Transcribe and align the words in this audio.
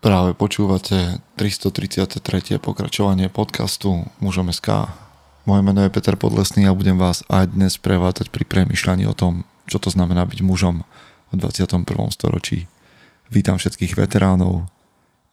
Práve 0.00 0.32
počúvate 0.32 1.20
333. 1.36 2.56
pokračovanie 2.56 3.28
podcastu 3.28 4.08
Mužom 4.16 4.48
SK. 4.48 4.88
Moje 5.44 5.60
meno 5.60 5.84
je 5.84 5.92
Peter 5.92 6.16
Podlesný 6.16 6.64
a 6.64 6.72
budem 6.72 6.96
vás 6.96 7.20
aj 7.28 7.52
dnes 7.52 7.76
prevádzať 7.76 8.32
pri 8.32 8.48
premyšľaní 8.48 9.04
o 9.04 9.12
tom, 9.12 9.44
čo 9.68 9.76
to 9.76 9.92
znamená 9.92 10.24
byť 10.24 10.40
mužom 10.40 10.88
v 11.28 11.34
21. 11.36 11.84
storočí. 12.16 12.64
Vítam 13.28 13.60
všetkých 13.60 14.00
veteránov, 14.00 14.72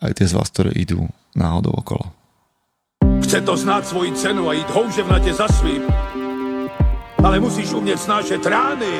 aj 0.03 0.19
tie 0.19 0.27
z 0.27 0.35
vás, 0.35 0.51
ktoré 0.51 0.75
idú 0.75 1.07
náhodou 1.31 1.71
okolo. 1.71 2.11
Chce 3.23 3.47
to 3.47 3.55
znáť 3.55 3.87
svoji 3.87 4.11
cenu 4.19 4.51
a 4.51 4.59
ísť 4.59 4.67
houževnate 4.67 5.31
za 5.31 5.47
svým. 5.47 5.87
Ale 7.23 7.39
musíš 7.39 7.71
umieť 7.71 8.03
snášať 8.03 8.43
rány 8.43 8.99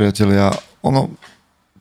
Priatelia, 0.00 0.48
ono 0.80 1.12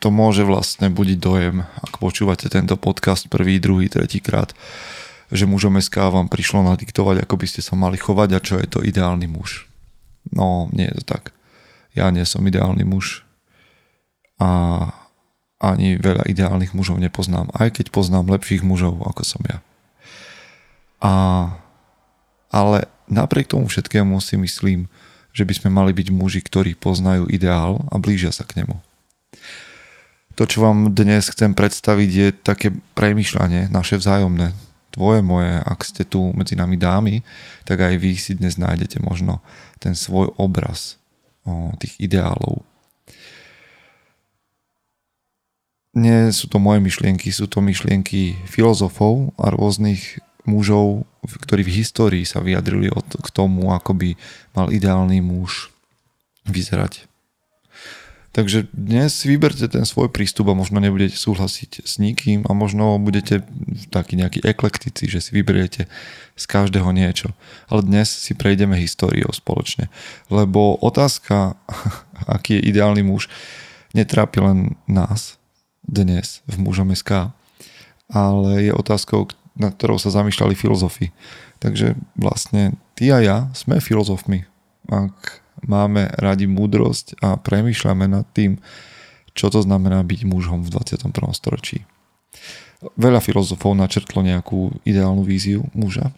to 0.03 0.11
môže 0.11 0.43
vlastne 0.43 0.91
budiť 0.91 1.23
dojem, 1.23 1.63
ak 1.63 2.03
počúvate 2.03 2.51
tento 2.51 2.75
podcast 2.75 3.31
prvý, 3.31 3.63
druhý, 3.63 3.87
tretí 3.87 4.19
krát, 4.19 4.51
že 5.31 5.47
mužom 5.47 5.79
SK 5.79 6.11
vám 6.11 6.27
prišlo 6.27 6.67
nadiktovať, 6.67 7.23
ako 7.23 7.39
by 7.39 7.47
ste 7.47 7.63
sa 7.63 7.79
mali 7.79 7.95
chovať 7.95 8.29
a 8.35 8.43
čo 8.43 8.59
je 8.59 8.67
to 8.67 8.83
ideálny 8.83 9.23
muž. 9.31 9.71
No, 10.35 10.67
nie 10.75 10.91
je 10.91 10.99
to 10.99 11.15
tak. 11.15 11.31
Ja 11.95 12.11
nie 12.11 12.27
som 12.27 12.43
ideálny 12.43 12.83
muž 12.83 13.23
a 14.35 14.91
ani 15.63 15.95
veľa 15.95 16.27
ideálnych 16.27 16.75
mužov 16.75 16.99
nepoznám, 16.99 17.47
aj 17.55 17.79
keď 17.79 17.87
poznám 17.87 18.35
lepších 18.35 18.67
mužov, 18.67 18.99
ako 18.99 19.23
som 19.23 19.39
ja. 19.47 19.63
A, 20.99 21.13
ale 22.51 22.83
napriek 23.07 23.47
tomu 23.47 23.71
všetkému 23.71 24.19
si 24.19 24.35
myslím, 24.35 24.91
že 25.33 25.43
by 25.45 25.53
sme 25.53 25.69
mali 25.69 25.91
byť 25.93 26.07
muži, 26.09 26.41
ktorí 26.41 26.75
poznajú 26.75 27.29
ideál 27.29 27.85
a 27.89 28.01
blížia 28.01 28.33
sa 28.33 28.43
k 28.45 28.63
nemu. 28.63 28.77
To, 30.39 30.47
čo 30.47 30.63
vám 30.63 30.95
dnes 30.95 31.27
chcem 31.27 31.51
predstaviť, 31.51 32.09
je 32.09 32.27
také 32.31 32.71
premyšľanie, 32.95 33.67
naše 33.67 33.99
vzájomné, 33.99 34.55
tvoje, 34.89 35.19
moje, 35.21 35.61
ak 35.61 35.79
ste 35.85 36.03
tu 36.07 36.31
medzi 36.33 36.57
nami 36.57 36.75
dámy, 36.75 37.21
tak 37.63 37.83
aj 37.85 37.95
vy 37.99 38.17
si 38.17 38.33
dnes 38.35 38.57
nájdete 38.57 39.03
možno 39.03 39.43
ten 39.77 39.93
svoj 39.93 40.33
obraz 40.35 40.97
o, 41.45 41.73
tých 41.77 41.95
ideálov. 42.01 42.65
Nie 45.97 46.29
sú 46.31 46.47
to 46.47 46.61
moje 46.61 46.79
myšlienky, 46.81 47.33
sú 47.33 47.49
to 47.49 47.59
myšlienky 47.65 48.37
filozofov 48.45 49.33
a 49.41 49.49
rôznych 49.49 50.21
mužov, 50.49 51.05
ktorí 51.45 51.61
v 51.61 51.85
histórii 51.85 52.25
sa 52.25 52.41
vyjadrili 52.41 52.89
od, 52.89 53.05
k 53.05 53.27
tomu, 53.29 53.69
ako 53.69 53.93
by 53.93 54.09
mal 54.57 54.73
ideálny 54.73 55.21
muž 55.21 55.69
vyzerať. 56.49 57.05
Takže 58.29 58.69
dnes 58.69 59.25
vyberte 59.25 59.65
ten 59.65 59.89
svoj 59.89 60.13
prístup 60.13 60.53
a 60.53 60.57
možno 60.57 60.77
nebudete 60.77 61.17
súhlasiť 61.17 61.81
s 61.81 61.97
nikým 61.97 62.45
a 62.45 62.53
možno 62.53 63.01
budete 63.01 63.41
taký 63.89 64.21
nejaký 64.21 64.45
eklektici, 64.45 65.09
že 65.09 65.17
si 65.17 65.33
vyberiete 65.33 65.89
z 66.37 66.45
každého 66.45 66.93
niečo. 66.93 67.33
Ale 67.73 67.81
dnes 67.81 68.07
si 68.07 68.37
prejdeme 68.37 68.77
históriou 68.77 69.33
spoločne. 69.33 69.89
Lebo 70.29 70.77
otázka, 70.77 71.57
aký 72.37 72.61
je 72.61 72.69
ideálny 72.69 73.01
muž, 73.01 73.33
netrápi 73.97 74.45
len 74.45 74.77
nás 74.85 75.41
dnes 75.81 76.45
v 76.45 76.61
mužom 76.61 76.93
SK, 76.93 77.33
ale 78.13 78.69
je 78.69 78.73
otázkou, 78.73 79.25
nad 79.59 79.75
ktorou 79.75 79.99
sa 79.99 80.09
zamýšľali 80.09 80.55
filozofi. 80.55 81.11
Takže 81.59 81.99
vlastne 82.15 82.79
ty 82.95 83.11
a 83.11 83.19
ja 83.19 83.37
sme 83.51 83.83
filozofmi. 83.83 84.47
Ak 84.87 85.43
máme 85.67 86.09
radi 86.15 86.47
múdrosť 86.47 87.19
a 87.19 87.35
premýšľame 87.35 88.07
nad 88.07 88.25
tým, 88.31 88.57
čo 89.35 89.51
to 89.51 89.59
znamená 89.59 90.01
byť 90.07 90.23
mužom 90.23 90.63
v 90.63 90.71
21. 90.71 91.11
storočí. 91.35 91.83
Veľa 92.95 93.19
filozofov 93.19 93.75
načrtlo 93.75 94.23
nejakú 94.23 94.71
ideálnu 94.87 95.27
víziu 95.27 95.67
muža 95.75 96.15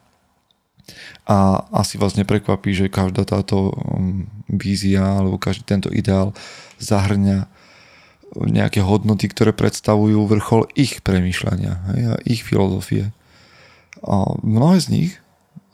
a 1.26 1.66
asi 1.72 1.98
vás 1.98 2.18
neprekvapí, 2.18 2.74
že 2.74 2.92
každá 2.92 3.24
táto 3.26 3.72
um, 3.72 4.28
vízia 4.50 5.22
alebo 5.22 5.42
každý 5.42 5.64
tento 5.64 5.90
ideál 5.94 6.36
zahrňa 6.82 7.48
nejaké 8.32 8.80
hodnoty, 8.80 9.28
ktoré 9.28 9.52
predstavujú 9.52 10.24
vrchol 10.24 10.72
ich 10.74 11.04
premýšľania 11.04 11.74
a 11.84 12.16
ich 12.24 12.48
filozofie. 12.48 13.12
Mnohé 14.42 14.78
z 14.82 14.88
nich 14.90 15.12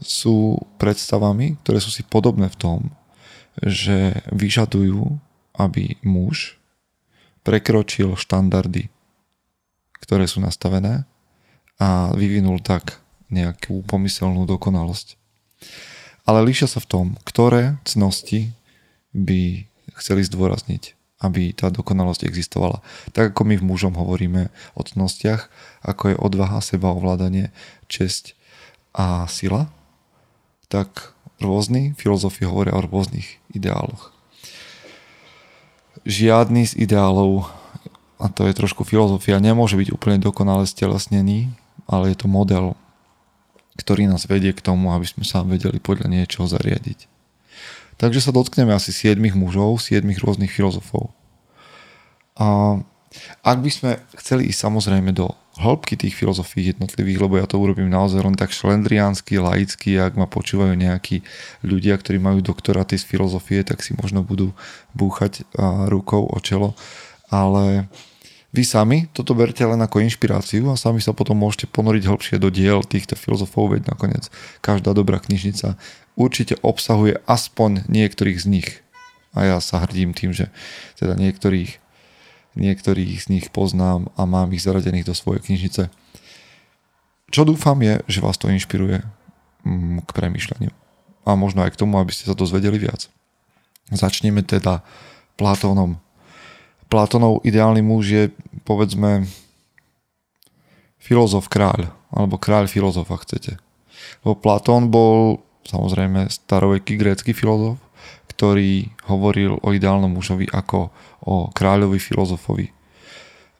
sú 0.03 0.61
predstavami, 0.77 1.57
ktoré 1.63 1.79
sú 1.81 1.89
si 1.89 2.03
podobné 2.05 2.51
v 2.51 2.59
tom, 2.59 2.79
že 3.63 4.21
vyžadujú, 4.29 5.17
aby 5.57 5.97
muž 6.05 6.59
prekročil 7.41 8.13
štandardy, 8.19 8.91
ktoré 10.03 10.27
sú 10.27 10.43
nastavené 10.43 11.07
a 11.79 12.11
vyvinul 12.13 12.59
tak 12.61 12.99
nejakú 13.31 13.81
pomyselnú 13.87 14.43
dokonalosť. 14.45 15.15
Ale 16.27 16.43
líšia 16.43 16.67
sa 16.67 16.83
v 16.83 16.89
tom, 16.91 17.05
ktoré 17.23 17.79
cnosti 17.87 18.51
by 19.15 19.63
chceli 19.95 20.21
zdôrazniť, 20.27 20.96
aby 21.17 21.49
tá 21.53 21.73
dokonalosť 21.73 22.29
existovala. 22.29 22.85
Tak 23.13 23.33
ako 23.33 23.41
my 23.49 23.55
v 23.57 23.67
mužom 23.67 23.97
hovoríme 23.97 24.53
o 24.77 24.81
cnostiach, 24.85 25.49
ako 25.81 26.13
je 26.13 26.15
odvaha, 26.17 26.61
sebaovládanie, 26.61 27.49
česť 27.89 28.37
a 28.93 29.25
sila, 29.25 29.69
tak 30.69 31.17
rôzni 31.41 31.97
filozofi 31.97 32.45
hovoria 32.45 32.77
o 32.77 32.85
rôznych 32.85 33.41
ideáloch. 33.53 34.13
Žiadny 36.05 36.69
z 36.69 36.73
ideálov, 36.77 37.49
a 38.17 38.25
to 38.29 38.45
je 38.45 38.53
trošku 38.53 38.85
filozofia, 38.85 39.41
nemôže 39.41 39.77
byť 39.77 39.89
úplne 39.93 40.17
dokonale 40.21 40.69
stelesnený, 40.69 41.49
ale 41.89 42.13
je 42.13 42.17
to 42.17 42.27
model, 42.29 42.77
ktorý 43.77 44.09
nás 44.09 44.25
vedie 44.25 44.53
k 44.53 44.63
tomu, 44.65 44.93
aby 44.93 45.05
sme 45.05 45.25
sa 45.25 45.45
vedeli 45.45 45.77
podľa 45.77 46.09
niečoho 46.09 46.49
zariadiť. 46.49 47.16
Takže 47.97 48.21
sa 48.21 48.31
dotkneme 48.31 48.73
asi 48.73 48.93
7 48.93 49.17
mužov, 49.33 49.81
7 49.81 50.05
rôznych 50.21 50.53
filozofov. 50.53 51.09
A 52.37 52.77
ak 53.41 53.57
by 53.65 53.71
sme 53.73 53.91
chceli 54.21 54.53
ísť 54.53 54.69
samozrejme 54.69 55.09
do 55.09 55.33
hĺbky 55.57 55.97
tých 55.97 56.13
filozofií 56.13 56.69
jednotlivých, 56.69 57.17
lebo 57.17 57.41
ja 57.41 57.49
to 57.49 57.57
urobím 57.57 57.89
naozaj 57.89 58.21
len 58.21 58.37
tak 58.37 58.53
šlendriánsky, 58.53 59.41
laicky, 59.41 59.97
ak 59.97 60.13
ma 60.13 60.29
počúvajú 60.29 60.77
nejakí 60.77 61.25
ľudia, 61.65 61.97
ktorí 61.97 62.21
majú 62.21 62.45
doktoráty 62.45 63.01
z 63.01 63.09
filozofie, 63.09 63.65
tak 63.65 63.81
si 63.81 63.97
možno 63.97 64.21
budú 64.21 64.53
búchať 64.93 65.49
rukou 65.89 66.29
o 66.29 66.37
čelo, 66.37 66.77
ale 67.33 67.89
vy 68.53 68.61
sami 68.61 69.09
toto 69.17 69.33
berte 69.33 69.65
len 69.65 69.81
ako 69.81 70.05
inšpiráciu 70.05 70.69
a 70.69 70.77
sami 70.77 71.01
sa 71.01 71.17
potom 71.17 71.41
môžete 71.41 71.65
ponoriť 71.73 72.05
hĺbšie 72.05 72.37
do 72.37 72.53
diel 72.53 72.85
týchto 72.85 73.17
filozofov, 73.17 73.73
veď 73.73 73.89
nakoniec 73.89 74.29
každá 74.61 74.93
dobrá 74.93 75.17
knižnica 75.17 75.73
určite 76.17 76.57
obsahuje 76.65 77.21
aspoň 77.29 77.85
niektorých 77.87 78.41
z 78.41 78.45
nich. 78.49 78.69
A 79.37 79.45
ja 79.45 79.57
sa 79.61 79.85
hrdím 79.85 80.17
tým, 80.17 80.33
že 80.33 80.49
teda 80.97 81.13
niektorých 81.13 81.77
niektorých 82.57 83.21
z 83.21 83.27
nich 83.29 83.45
poznám 83.53 84.09
a 84.17 84.25
mám 84.25 84.49
ich 84.49 84.65
zaradených 84.65 85.05
do 85.05 85.13
svojej 85.13 85.45
knižnice. 85.45 85.93
Čo 87.29 87.41
dúfam 87.45 87.77
je, 87.85 88.01
že 88.09 88.19
vás 88.19 88.35
to 88.41 88.49
inšpiruje 88.49 89.05
mm, 89.61 90.09
k 90.09 90.09
premýšľaniu. 90.09 90.73
A 91.27 91.29
možno 91.37 91.61
aj 91.61 91.77
k 91.77 91.79
tomu, 91.85 92.01
aby 92.01 92.09
ste 92.09 92.25
sa 92.25 92.33
dozvedeli 92.33 92.81
viac. 92.81 93.07
Začneme 93.93 94.41
teda 94.41 94.81
Platónom. 95.37 96.01
Platónov 96.87 97.43
ideálny 97.45 97.83
muž 97.83 98.03
je, 98.09 98.23
povedzme, 98.63 99.27
filozof 100.97 101.51
kráľ, 101.51 101.91
alebo 102.09 102.39
kráľ 102.39 102.71
filozofa 102.71 103.19
chcete. 103.21 103.59
Lebo 104.23 104.39
Platón 104.39 104.87
bol 104.87 105.43
samozrejme 105.67 106.31
staroveký 106.31 106.95
grécky 106.95 107.35
filozof, 107.35 107.77
ktorý 108.31 108.93
hovoril 109.09 109.59
o 109.59 109.69
ideálnom 109.73 110.13
mužovi 110.13 110.47
ako 110.47 110.93
o 111.25 111.49
kráľovi 111.51 111.99
filozofovi. 111.99 112.71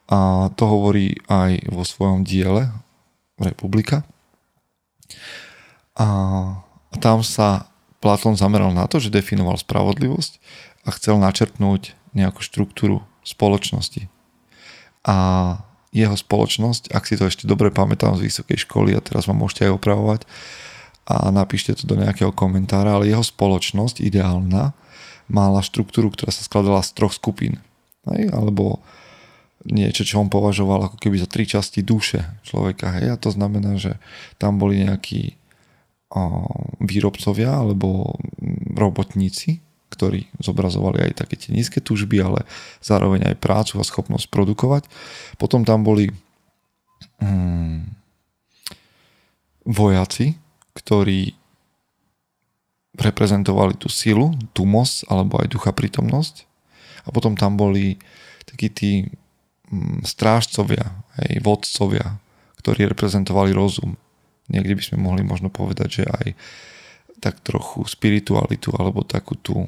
A 0.08 0.48
to 0.56 0.64
hovorí 0.64 1.20
aj 1.28 1.68
vo 1.68 1.84
svojom 1.84 2.24
diele 2.24 2.72
Republika. 3.36 4.08
A 5.98 6.06
tam 7.02 7.20
sa 7.20 7.68
Platón 7.98 8.38
zameral 8.38 8.70
na 8.70 8.86
to, 8.86 9.02
že 9.02 9.10
definoval 9.10 9.58
spravodlivosť 9.58 10.38
a 10.86 10.94
chcel 10.94 11.18
načrtnúť 11.18 11.98
nejakú 12.14 12.40
štruktúru 12.40 13.02
spoločnosti. 13.26 14.06
A 15.02 15.16
jeho 15.90 16.14
spoločnosť, 16.14 16.94
ak 16.94 17.04
si 17.08 17.18
to 17.18 17.26
ešte 17.26 17.50
dobre 17.50 17.74
pamätám 17.74 18.14
z 18.14 18.30
vysokej 18.30 18.64
školy 18.68 18.94
a 18.94 19.02
teraz 19.02 19.26
vám 19.26 19.42
môžete 19.42 19.66
aj 19.68 19.76
opravovať 19.76 20.20
a 21.08 21.32
napíšte 21.32 21.72
to 21.72 21.88
do 21.88 21.96
nejakého 21.96 22.36
komentára, 22.36 23.00
ale 23.00 23.08
jeho 23.08 23.24
spoločnosť 23.24 24.04
ideálna 24.04 24.76
mala 25.24 25.64
štruktúru, 25.64 26.12
ktorá 26.12 26.28
sa 26.28 26.44
skladala 26.44 26.84
z 26.84 26.92
troch 26.92 27.16
skupín. 27.16 27.64
Hej? 28.12 28.28
Alebo 28.28 28.84
niečo, 29.64 30.04
čo 30.04 30.20
on 30.20 30.28
považoval 30.28 30.92
ako 30.92 30.96
keby 31.00 31.16
za 31.16 31.28
tri 31.28 31.48
časti 31.48 31.80
duše 31.80 32.28
človeka. 32.44 32.92
Hej? 33.00 33.16
A 33.16 33.16
to 33.16 33.32
znamená, 33.32 33.80
že 33.80 33.96
tam 34.36 34.60
boli 34.60 34.84
nejakí 34.84 35.40
o, 36.12 36.44
výrobcovia 36.84 37.56
alebo 37.56 38.20
robotníci, 38.76 39.64
ktorí 39.88 40.28
zobrazovali 40.44 41.08
aj 41.08 41.24
také 41.24 41.40
tie 41.40 41.56
nízke 41.56 41.80
túžby, 41.80 42.20
ale 42.20 42.44
zároveň 42.84 43.32
aj 43.32 43.40
prácu 43.40 43.80
a 43.80 43.84
schopnosť 43.88 44.28
produkovať. 44.28 44.84
Potom 45.40 45.64
tam 45.64 45.88
boli 45.88 46.12
hmm, 47.24 47.96
vojaci, 49.64 50.36
ktorí 50.78 51.34
reprezentovali 52.98 53.74
tú 53.78 53.90
silu, 53.90 54.34
tú 54.54 54.66
moc 54.66 54.90
alebo 55.10 55.38
aj 55.42 55.50
ducha 55.50 55.70
prítomnosť. 55.74 56.46
A 57.06 57.14
potom 57.14 57.34
tam 57.38 57.54
boli 57.58 57.98
takí 58.46 58.68
tí 58.70 58.90
mm, 59.70 60.06
strážcovia, 60.06 60.98
hej, 61.22 61.42
vodcovia, 61.42 62.18
ktorí 62.62 62.90
reprezentovali 62.90 63.54
rozum. 63.54 63.94
Niekde 64.50 64.74
by 64.74 64.82
sme 64.82 64.98
mohli 64.98 65.22
možno 65.22 65.52
povedať, 65.52 66.02
že 66.02 66.04
aj 66.08 66.26
tak 67.18 67.42
trochu 67.42 67.86
spiritualitu 67.86 68.74
alebo 68.74 69.06
takú 69.06 69.38
tú, 69.38 69.66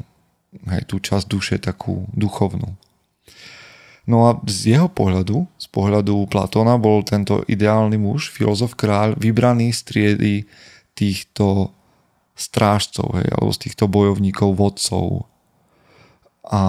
hej, 0.70 0.82
tú 0.86 0.98
časť 0.98 1.26
duše, 1.26 1.54
takú 1.62 2.06
duchovnú. 2.14 2.74
No 4.10 4.26
a 4.26 4.34
z 4.48 4.74
jeho 4.74 4.88
pohľadu, 4.90 5.46
z 5.54 5.66
pohľadu 5.70 6.26
Platóna, 6.26 6.80
bol 6.80 7.06
tento 7.06 7.46
ideálny 7.46 7.94
muž, 7.94 8.32
filozof 8.34 8.74
kráľ, 8.74 9.14
vybraný 9.14 9.70
z 9.70 9.80
triedy 9.86 10.34
týchto 11.00 11.72
strážcov, 12.36 13.20
hej, 13.20 13.28
alebo 13.32 13.50
z 13.56 13.68
týchto 13.68 13.88
bojovníkov, 13.88 14.56
vodcov. 14.56 15.28
A 16.44 16.60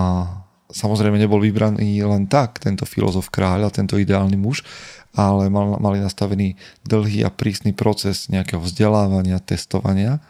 samozrejme 0.71 1.19
nebol 1.19 1.43
vybraný 1.43 2.03
len 2.03 2.27
tak, 2.31 2.59
tento 2.63 2.87
filozof 2.87 3.27
kráľ 3.31 3.67
a 3.67 3.75
tento 3.75 3.99
ideálny 3.99 4.35
muž, 4.39 4.63
ale 5.11 5.51
mal, 5.51 5.79
mali 5.79 5.99
nastavený 5.99 6.55
dlhý 6.87 7.27
a 7.27 7.31
prísny 7.31 7.75
proces 7.75 8.31
nejakého 8.31 8.63
vzdelávania, 8.63 9.43
testovania. 9.43 10.23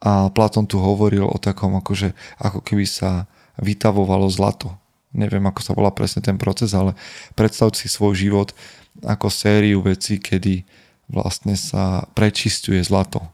A 0.00 0.32
Platón 0.32 0.64
tu 0.64 0.80
hovoril 0.80 1.28
o 1.28 1.36
takom, 1.36 1.76
akože, 1.76 2.16
ako 2.40 2.64
keby 2.64 2.88
sa 2.88 3.28
vytavovalo 3.60 4.32
zlato. 4.32 4.72
Neviem, 5.12 5.44
ako 5.44 5.60
sa 5.60 5.76
volá 5.76 5.92
presne 5.92 6.24
ten 6.24 6.40
proces, 6.40 6.72
ale 6.72 6.96
predstav 7.36 7.76
si 7.76 7.90
svoj 7.90 8.16
život 8.16 8.56
ako 9.04 9.28
sériu 9.28 9.84
vecí, 9.84 10.16
kedy 10.16 10.64
vlastne 11.10 11.58
sa 11.58 12.06
prečistuje 12.14 12.80
zlato 12.86 13.26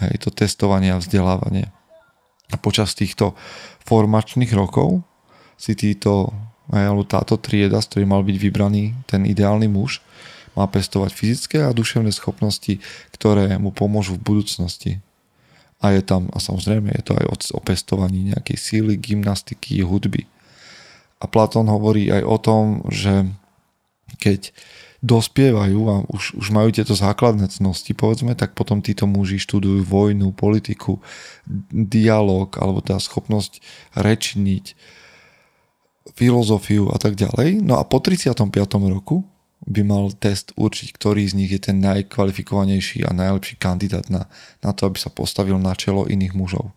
Hej, 0.00 0.24
to 0.24 0.30
testovanie 0.32 0.96
a 0.96 1.00
vzdelávanie. 1.00 1.68
A 2.50 2.56
počas 2.56 2.96
týchto 2.96 3.36
formačných 3.84 4.50
rokov 4.56 5.04
si 5.60 5.76
títo, 5.76 6.32
alebo 6.72 7.04
táto 7.04 7.36
trieda, 7.36 7.84
z 7.84 7.88
ktorej 7.92 8.08
mal 8.08 8.24
byť 8.24 8.36
vybraný 8.40 8.96
ten 9.04 9.28
ideálny 9.28 9.68
muž, 9.68 10.00
má 10.56 10.64
pestovať 10.66 11.12
fyzické 11.12 11.58
a 11.62 11.76
duševné 11.76 12.10
schopnosti, 12.16 12.80
ktoré 13.12 13.60
mu 13.60 13.70
pomôžu 13.70 14.16
v 14.16 14.24
budúcnosti. 14.24 14.98
A 15.84 15.92
je 15.92 16.02
tam, 16.02 16.32
a 16.32 16.40
samozrejme 16.40 16.90
je 16.96 17.04
to 17.04 17.12
aj 17.16 17.24
o 17.54 17.60
pestovaní 17.60 18.32
nejakej 18.32 18.56
síly, 18.56 18.96
gymnastiky, 18.96 19.84
hudby. 19.84 20.24
A 21.20 21.28
Platón 21.28 21.68
hovorí 21.68 22.08
aj 22.08 22.24
o 22.24 22.36
tom, 22.40 22.64
že 22.88 23.28
keď 24.16 24.50
dospievajú 25.00 25.80
a 25.88 25.94
už, 26.12 26.36
už 26.36 26.46
majú 26.52 26.68
tieto 26.68 26.92
základné 26.92 27.48
cnosti, 27.48 27.96
povedzme, 27.96 28.36
tak 28.36 28.52
potom 28.52 28.84
títo 28.84 29.08
muži 29.08 29.40
študujú 29.40 29.80
vojnu, 29.84 30.36
politiku, 30.36 31.00
dialog 31.72 32.52
alebo 32.60 32.84
tá 32.84 33.00
schopnosť 33.00 33.64
rečniť, 33.96 34.76
filozofiu 36.16 36.92
a 36.92 37.00
tak 37.00 37.16
ďalej. 37.16 37.64
No 37.64 37.80
a 37.80 37.84
po 37.84 38.00
35. 38.00 38.44
roku 38.92 39.24
by 39.64 39.80
mal 39.84 40.08
test 40.16 40.56
určiť, 40.56 40.96
ktorý 40.96 41.28
z 41.28 41.36
nich 41.36 41.52
je 41.52 41.60
ten 41.60 41.80
najkvalifikovanejší 41.84 43.04
a 43.04 43.12
najlepší 43.12 43.60
kandidát 43.60 44.08
na, 44.08 44.28
na 44.64 44.72
to, 44.72 44.88
aby 44.88 44.96
sa 44.96 45.12
postavil 45.12 45.60
na 45.60 45.76
čelo 45.76 46.08
iných 46.08 46.32
mužov. 46.32 46.72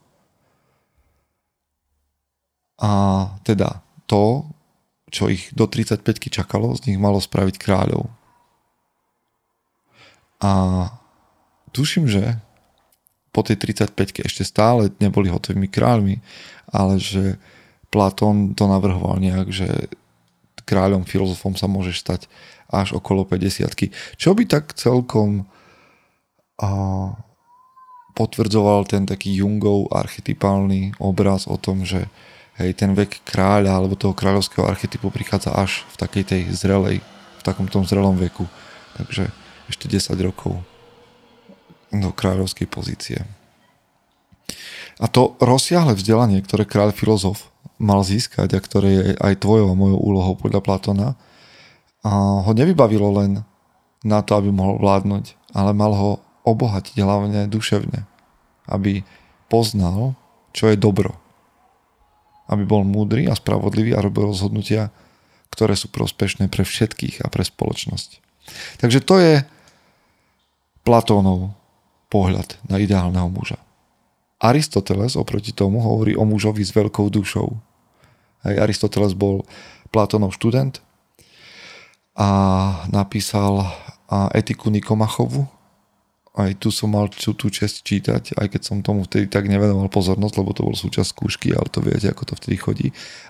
A 2.83 2.91
teda 3.47 3.83
to 4.07 4.47
čo 5.13 5.29
ich 5.29 5.53
do 5.53 5.69
35 5.69 6.01
čakalo, 6.33 6.73
z 6.73 6.89
nich 6.89 6.97
malo 6.97 7.21
spraviť 7.21 7.61
kráľov. 7.61 8.09
A 10.41 10.51
tuším, 11.69 12.09
že 12.09 12.41
po 13.29 13.45
tej 13.45 13.61
35 13.61 14.25
ešte 14.25 14.41
stále 14.41 14.89
neboli 14.97 15.29
hotovými 15.29 15.69
kráľmi, 15.69 16.17
ale 16.73 16.97
že 16.97 17.37
Platón 17.93 18.57
to 18.57 18.65
navrhoval 18.65 19.21
nejak, 19.21 19.53
že 19.53 19.69
kráľom, 20.65 21.05
filozofom 21.05 21.53
sa 21.53 21.69
môžeš 21.69 22.01
stať 22.01 22.21
až 22.73 22.97
okolo 22.97 23.21
50 23.29 23.69
Čo 24.17 24.33
by 24.33 24.43
tak 24.49 24.73
celkom 24.73 25.45
a, 26.57 26.69
potvrdzoval 28.17 28.89
ten 28.89 29.05
taký 29.05 29.41
Jungov 29.41 29.93
archetypálny 29.93 30.97
obraz 30.97 31.45
o 31.45 31.57
tom, 31.57 31.85
že 31.85 32.09
hej, 32.61 32.77
ten 32.77 32.93
vek 32.93 33.25
kráľa 33.25 33.81
alebo 33.81 33.97
toho 33.97 34.13
kráľovského 34.13 34.65
archetypu 34.67 35.09
prichádza 35.09 35.53
až 35.53 35.85
v 35.93 35.95
takej 35.97 36.23
tej 36.23 36.41
zrelej, 36.53 37.01
v 37.39 37.41
takom 37.41 37.65
tom 37.65 37.85
zrelom 37.87 38.17
veku. 38.17 38.45
Takže 38.93 39.33
ešte 39.69 39.89
10 39.89 40.13
rokov 40.21 40.61
do 41.89 42.09
kráľovskej 42.13 42.67
pozície. 42.69 43.21
A 45.01 45.09
to 45.09 45.33
rozsiahle 45.41 45.97
vzdelanie, 45.97 46.41
ktoré 46.45 46.69
kráľ 46.69 46.93
filozof 46.93 47.49
mal 47.81 48.05
získať 48.05 48.53
a 48.53 48.61
ktoré 48.61 48.89
je 48.93 49.03
aj 49.17 49.41
tvojou 49.41 49.73
a 49.73 49.77
mojou 49.77 49.97
úlohou 49.97 50.37
podľa 50.37 50.61
Platona, 50.61 51.07
ho 52.05 52.51
nevybavilo 52.53 53.09
len 53.17 53.41
na 54.03 54.19
to, 54.21 54.37
aby 54.37 54.51
mohol 54.53 54.77
vládnuť, 54.77 55.55
ale 55.55 55.71
mal 55.73 55.95
ho 55.95 56.11
obohatiť 56.43 56.99
hlavne 57.01 57.47
duševne, 57.47 58.03
aby 58.67 59.01
poznal, 59.47 60.13
čo 60.51 60.69
je 60.69 60.77
dobro 60.77 61.22
aby 62.47 62.63
bol 62.67 62.83
múdry 62.83 63.27
a 63.29 63.37
spravodlivý 63.37 63.95
a 63.95 64.03
robil 64.03 64.27
rozhodnutia, 64.29 64.91
ktoré 65.53 65.77
sú 65.77 65.87
prospešné 65.93 66.49
pre 66.49 66.65
všetkých 66.65 67.23
a 67.23 67.27
pre 67.29 67.45
spoločnosť. 67.45 68.19
Takže 68.81 68.99
to 69.05 69.15
je 69.21 69.35
Platónov 70.83 71.55
pohľad 72.11 72.59
na 72.67 72.81
ideálneho 72.81 73.31
muža. 73.31 73.55
Aristoteles 74.43 75.15
oproti 75.15 75.55
tomu 75.55 75.79
hovorí 75.79 76.19
o 76.19 76.27
mužovi 76.27 76.59
s 76.59 76.75
veľkou 76.75 77.07
dušou. 77.07 77.55
Hej, 78.43 78.55
Aristoteles 78.59 79.15
bol 79.15 79.47
Platónov 79.95 80.35
študent 80.35 80.83
a 82.19 82.27
napísal 82.91 83.63
etiku 84.35 84.67
Nikomachovu, 84.67 85.47
aj 86.33 86.57
tu 86.57 86.73
som 86.73 86.89
mal 86.89 87.13
tú, 87.13 87.37
tú 87.37 87.53
čest 87.53 87.85
čítať, 87.85 88.33
aj 88.33 88.47
keď 88.57 88.61
som 88.65 88.81
tomu 88.81 89.05
vtedy 89.05 89.29
tak 89.29 89.45
nevenoval 89.45 89.85
pozornosť, 89.93 90.35
lebo 90.41 90.51
to 90.57 90.65
bol 90.65 90.73
súčasť 90.73 91.13
skúšky, 91.13 91.53
ale 91.53 91.69
to 91.69 91.77
viete, 91.85 92.09
ako 92.09 92.33
to 92.33 92.33
vtedy 92.41 92.57
chodí. 92.57 92.87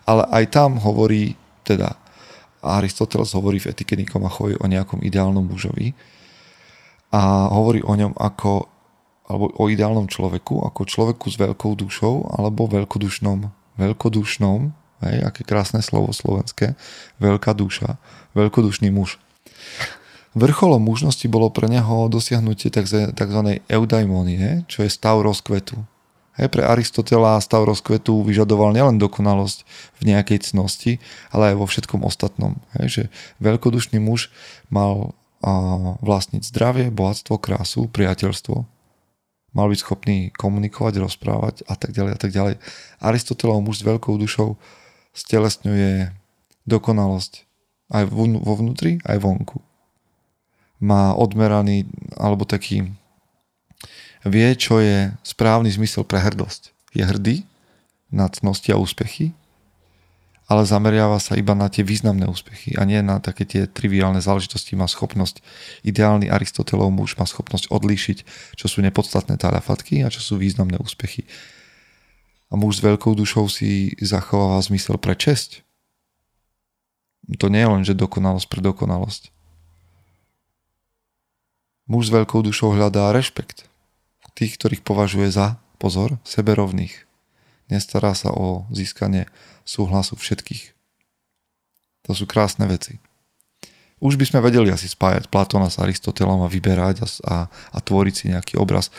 Ale 0.07 0.23
aj 0.31 0.55
tam 0.55 0.79
hovorí, 0.79 1.35
teda 1.67 1.99
Aristoteles 2.63 3.35
hovorí 3.35 3.59
v 3.59 3.75
etike 3.75 3.99
Nikomachovi 3.99 4.55
o 4.55 4.65
nejakom 4.71 5.03
ideálnom 5.03 5.43
mužovi 5.43 5.91
a 7.11 7.51
hovorí 7.51 7.83
o 7.83 7.91
ňom 7.91 8.15
ako 8.15 8.71
alebo 9.23 9.55
o 9.55 9.71
ideálnom 9.71 10.11
človeku, 10.11 10.67
ako 10.67 10.83
človeku 10.83 11.31
s 11.31 11.39
veľkou 11.39 11.79
dušou 11.79 12.27
alebo 12.35 12.67
veľkodušnom, 12.67 13.47
veľkodušnom, 13.79 14.59
hej, 15.07 15.17
aké 15.23 15.47
krásne 15.47 15.79
slovo 15.79 16.11
slovenské, 16.11 16.75
veľká 17.23 17.55
duša, 17.55 17.95
veľkodušný 18.35 18.91
muž. 18.91 19.15
Vrcholom 20.33 20.81
mužnosti 20.81 21.29
bolo 21.29 21.53
pre 21.53 21.69
neho 21.69 22.09
dosiahnutie 22.09 22.73
tzv. 22.73 23.13
eudaimonie, 23.69 24.65
čo 24.65 24.81
je 24.81 24.89
stav 24.89 25.21
rozkvetu. 25.21 25.77
Hej, 26.33 26.49
pre 26.49 26.65
Aristotela 26.65 27.37
stav 27.37 27.61
rozkvetu 27.69 28.25
vyžadoval 28.25 28.73
nielen 28.73 28.97
dokonalosť 28.97 29.61
v 30.01 30.09
nejakej 30.09 30.49
cnosti, 30.49 30.97
ale 31.29 31.53
aj 31.53 31.55
vo 31.61 31.69
všetkom 31.69 32.01
ostatnom. 32.01 32.57
Hej, 32.81 32.87
že 32.89 33.03
veľkodušný 33.45 34.01
muž 34.01 34.33
mal 34.73 35.13
a, 35.45 35.53
vlastniť 36.01 36.41
zdravie, 36.49 36.89
bohatstvo, 36.89 37.37
krásu, 37.37 37.85
priateľstvo. 37.93 38.65
Mal 39.53 39.67
byť 39.69 39.79
schopný 39.85 40.33
komunikovať, 40.33 40.97
rozprávať 40.97 41.55
a 41.69 41.77
tak 41.77 41.93
ďalej 41.93 42.11
a 42.17 42.17
tak 42.17 42.33
ďalej. 42.33 42.57
Aristotelov 43.05 43.61
muž 43.61 43.85
s 43.85 43.85
veľkou 43.85 44.17
dušou 44.17 44.57
stelesňuje 45.13 46.09
dokonalosť 46.65 47.45
aj 47.93 48.09
vo 48.09 48.53
vnútri, 48.57 48.97
aj 49.05 49.21
vonku 49.21 49.61
má 50.83 51.15
odmeraný, 51.15 51.87
alebo 52.19 52.43
taký 52.43 52.91
vie, 54.27 54.49
čo 54.59 54.83
je 54.83 55.15
správny 55.23 55.71
zmysel 55.71 56.03
pre 56.03 56.19
hrdosť. 56.19 56.75
Je 56.91 57.07
hrdý 57.07 57.47
na 58.11 58.27
cnosti 58.27 58.75
a 58.75 58.77
úspechy 58.77 59.31
ale 60.53 60.69
zameriava 60.69 61.17
sa 61.17 61.33
iba 61.33 61.57
na 61.57 61.65
tie 61.65 61.81
významné 61.81 62.29
úspechy 62.29 62.77
a 62.77 62.85
nie 62.85 63.01
na 63.01 63.17
také 63.17 63.41
tie 63.41 63.65
triviálne 63.65 64.21
záležitosti. 64.21 64.77
Má 64.77 64.85
schopnosť, 64.85 65.41
ideálny 65.81 66.29
Aristotelov 66.29 66.93
muž 66.93 67.17
má 67.17 67.25
schopnosť 67.25 67.73
odlíšiť, 67.73 68.17
čo 68.53 68.69
sú 68.69 68.85
nepodstatné 68.85 69.41
talafatky 69.41 70.05
a 70.05 70.13
čo 70.13 70.21
sú 70.21 70.37
významné 70.37 70.77
úspechy. 70.77 71.25
A 72.53 72.59
muž 72.59 72.77
s 72.77 72.85
veľkou 72.85 73.17
dušou 73.17 73.49
si 73.49 73.97
zachováva 73.97 74.61
zmysel 74.61 75.01
pre 75.01 75.17
česť. 75.17 75.65
To 77.41 77.49
nie 77.49 77.65
je 77.65 77.71
len, 77.73 77.81
že 77.81 77.97
dokonalosť 77.97 78.45
pre 78.45 78.61
dokonalosť. 78.61 79.32
Muž 81.83 82.07
s 82.07 82.15
veľkou 82.15 82.39
dušou 82.43 82.75
hľadá 82.79 83.11
rešpekt. 83.11 83.67
Tých, 84.33 84.55
ktorých 84.55 84.87
považuje 84.87 85.27
za, 85.29 85.59
pozor, 85.77 86.15
seberovných. 86.23 86.95
Nestará 87.67 88.15
sa 88.15 88.31
o 88.31 88.63
získanie 88.71 89.27
súhlasu 89.67 90.15
všetkých. 90.15 90.71
To 92.07 92.11
sú 92.15 92.23
krásne 92.27 92.67
veci. 92.67 92.99
Už 94.03 94.19
by 94.19 94.27
sme 94.27 94.39
vedeli 94.43 94.67
asi 94.67 94.91
spájať 94.91 95.31
Platona 95.31 95.71
s 95.71 95.79
Aristotelom 95.79 96.43
a 96.43 96.51
vyberať 96.51 97.03
a, 97.03 97.07
a, 97.23 97.35
a 97.47 97.77
tvoriť 97.79 98.13
si 98.15 98.25
nejaký 98.31 98.59
obraz. 98.59 98.91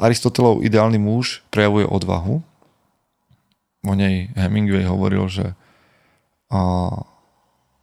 Aristotelov 0.00 0.64
ideálny 0.64 0.96
muž 0.96 1.44
prejavuje 1.52 1.84
odvahu. 1.84 2.40
O 3.84 3.92
nej 3.92 4.32
Hemingway 4.36 4.88
hovoril, 4.88 5.28
že 5.28 5.52
a, 6.48 6.60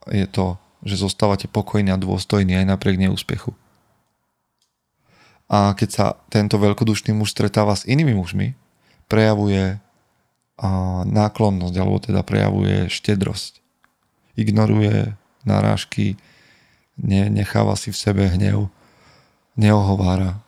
je 0.10 0.26
to, 0.26 0.58
že 0.82 1.02
zostávate 1.02 1.46
pokojní 1.50 1.94
a 1.94 2.02
dôstojní 2.02 2.58
aj 2.58 2.66
napriek 2.66 2.98
neúspechu. 2.98 3.54
A 5.46 5.78
keď 5.78 5.90
sa 5.90 6.06
tento 6.34 6.58
veľkodušný 6.58 7.14
muž 7.14 7.38
stretáva 7.38 7.78
s 7.78 7.86
inými 7.86 8.18
mužmi, 8.18 8.58
prejavuje 9.06 9.78
náklonnosť, 11.06 11.76
alebo 11.78 11.98
teda 12.02 12.24
prejavuje 12.26 12.90
štedrosť. 12.90 13.62
Ignoruje 14.36 15.14
narážky, 15.46 16.18
ne, 16.98 17.30
necháva 17.30 17.78
si 17.78 17.92
v 17.92 18.00
sebe 18.00 18.24
hnev, 18.28 18.72
neohovára. 19.56 20.42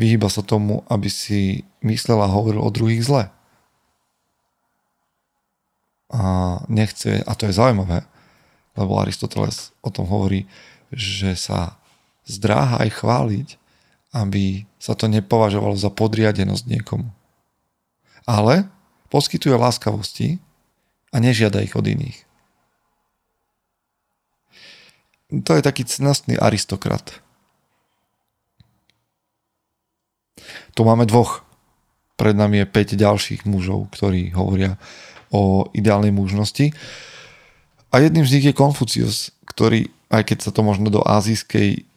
Vyhýba 0.00 0.32
sa 0.32 0.40
tomu, 0.40 0.82
aby 0.88 1.12
si 1.12 1.68
myslel 1.84 2.20
a 2.24 2.32
hovoril 2.32 2.60
o 2.64 2.72
druhých 2.72 3.04
zle. 3.04 3.24
A 6.10 6.20
nechce, 6.66 7.22
a 7.22 7.32
to 7.38 7.46
je 7.46 7.54
zaujímavé, 7.54 8.02
lebo 8.74 8.98
Aristoteles 8.98 9.70
o 9.84 9.92
tom 9.92 10.08
hovorí, 10.08 10.48
že 10.90 11.38
sa 11.38 11.79
zdráha 12.26 12.82
aj 12.82 12.90
chváliť, 13.00 13.48
aby 14.10 14.66
sa 14.82 14.98
to 14.98 15.06
nepovažovalo 15.06 15.78
za 15.78 15.88
podriadenosť 15.88 16.64
niekomu 16.66 17.10
ale 18.30 18.70
poskytuje 19.10 19.58
láskavosti 19.58 20.38
a 21.10 21.18
nežiada 21.18 21.58
ich 21.64 21.74
od 21.74 21.82
iných. 21.82 22.22
To 25.46 25.54
je 25.54 25.62
taký 25.62 25.86
cnostný 25.86 26.38
aristokrat. 26.38 27.22
Tu 30.74 30.80
máme 30.82 31.06
dvoch. 31.06 31.46
Pred 32.18 32.34
nami 32.34 32.62
je 32.62 32.66
5 32.66 32.98
ďalších 32.98 33.42
mužov, 33.46 33.90
ktorí 33.94 34.34
hovoria 34.34 34.78
o 35.30 35.70
ideálnej 35.74 36.10
mužnosti. 36.10 36.74
A 37.90 38.02
jedným 38.02 38.26
z 38.26 38.38
nich 38.38 38.46
je 38.50 38.54
Konfucius, 38.54 39.34
ktorý, 39.46 39.90
aj 40.10 40.34
keď 40.34 40.38
sa 40.46 40.50
to 40.50 40.62
možno 40.66 40.90
do 40.90 41.02
azijskej 41.02 41.89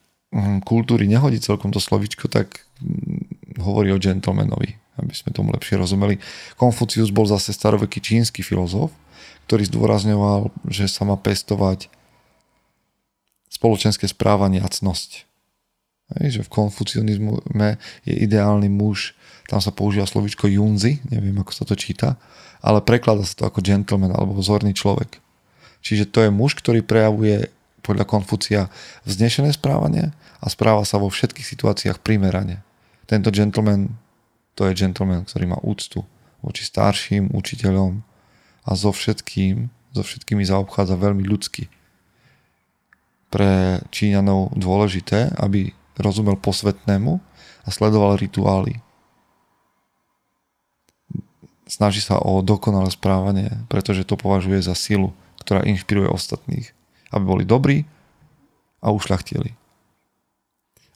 kultúry 0.66 1.06
nehodí 1.06 1.38
celkom 1.38 1.70
to 1.70 1.78
slovičko, 1.78 2.28
tak 2.28 2.66
hovorí 3.62 3.94
o 3.94 4.02
gentlemanovi 4.02 4.84
aby 5.02 5.13
sme 5.13 5.34
tomu 5.34 5.50
lepšie 5.54 5.80
rozumeli. 5.82 6.22
Konfucius 6.60 7.10
bol 7.10 7.25
zase 7.25 7.50
staroveký 7.56 7.98
čínsky 7.98 8.46
filozof, 8.46 8.94
ktorý 9.50 9.66
zdôrazňoval, 9.66 10.54
že 10.70 10.86
sa 10.86 11.08
má 11.08 11.18
pestovať 11.18 11.90
spoločenské 13.50 14.06
správanie 14.10 14.62
a 14.62 14.70
cnosť. 14.70 15.25
Hej, 16.20 16.28
že 16.30 16.42
v 16.46 16.50
konfucionizme 16.52 17.82
je 18.06 18.13
ideálny 18.13 18.70
muž, 18.70 19.18
tam 19.50 19.63
sa 19.63 19.74
používa 19.74 20.06
slovičko 20.06 20.46
junzi, 20.46 21.02
neviem 21.10 21.34
ako 21.42 21.52
sa 21.52 21.63
to 21.66 21.74
číta, 21.74 22.22
ale 22.62 22.86
preklada 22.86 23.25
sa 23.25 23.34
to 23.34 23.44
ako 23.50 23.66
gentleman 23.66 24.13
alebo 24.13 24.38
vzorný 24.38 24.78
človek. 24.78 25.18
Čiže 25.84 26.08
to 26.08 26.28
je 26.28 26.30
muž, 26.32 26.56
ktorý 26.56 26.86
prejavuje 26.86 27.50
podľa 27.84 28.08
Konfucia 28.08 28.72
vznešené 29.04 29.52
správanie 29.54 30.16
a 30.40 30.48
správa 30.48 30.88
sa 30.88 30.98
vo 30.98 31.12
všetkých 31.12 31.46
situáciách 31.46 32.00
primerane. 32.00 32.63
Tento 33.06 33.30
gentleman 33.30 34.00
to 34.54 34.70
je 34.70 34.78
gentleman, 34.78 35.25
ktorý 35.25 35.50
má 35.50 35.58
úctu 35.66 36.06
voči 36.46 36.62
starším 36.68 37.34
učiteľom 37.34 38.06
a 38.63 38.72
so 38.78 38.94
všetkým, 38.94 39.72
so 39.96 40.02
všetkými 40.06 40.46
zaobchádza 40.46 41.00
veľmi 41.00 41.25
ľudsky. 41.25 41.72
Pre 43.34 43.82
Číňanov 43.90 44.54
dôležité, 44.54 45.34
aby 45.42 45.74
rozumel 45.98 46.38
posvetnému 46.38 47.18
a 47.66 47.70
sledoval 47.74 48.20
rituály. 48.22 48.78
Snaží 51.66 52.04
sa 52.04 52.22
o 52.22 52.44
dokonalé 52.46 52.94
správanie, 52.94 53.50
pretože 53.72 54.06
to 54.06 54.20
považuje 54.20 54.62
za 54.62 54.78
silu, 54.78 55.16
ktorá 55.42 55.66
inšpiruje 55.66 56.12
ostatných, 56.12 56.70
aby 57.13 57.25
boli 57.25 57.43
dobrí 57.46 57.86
a 58.84 58.91
ušľachtili. 58.91 59.53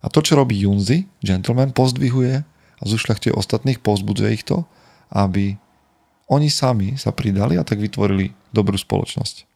A 0.01 0.07
to, 0.09 0.19
čo 0.21 0.37
robí 0.37 0.57
Junzi, 0.57 1.09
gentleman, 1.21 1.73
pozdvihuje 1.73 2.35
a 2.77 2.83
zušľachtuje 2.83 3.33
ostatných, 3.33 3.81
povzbudzuje 3.81 4.29
ich 4.33 4.45
to, 4.45 4.65
aby 5.09 5.57
oni 6.27 6.51
sami 6.51 6.99
sa 6.99 7.15
pridali 7.15 7.55
a 7.55 7.63
tak 7.63 7.79
vytvorili 7.79 8.35
dobrú 8.51 8.75
spoločnosť. 8.75 9.47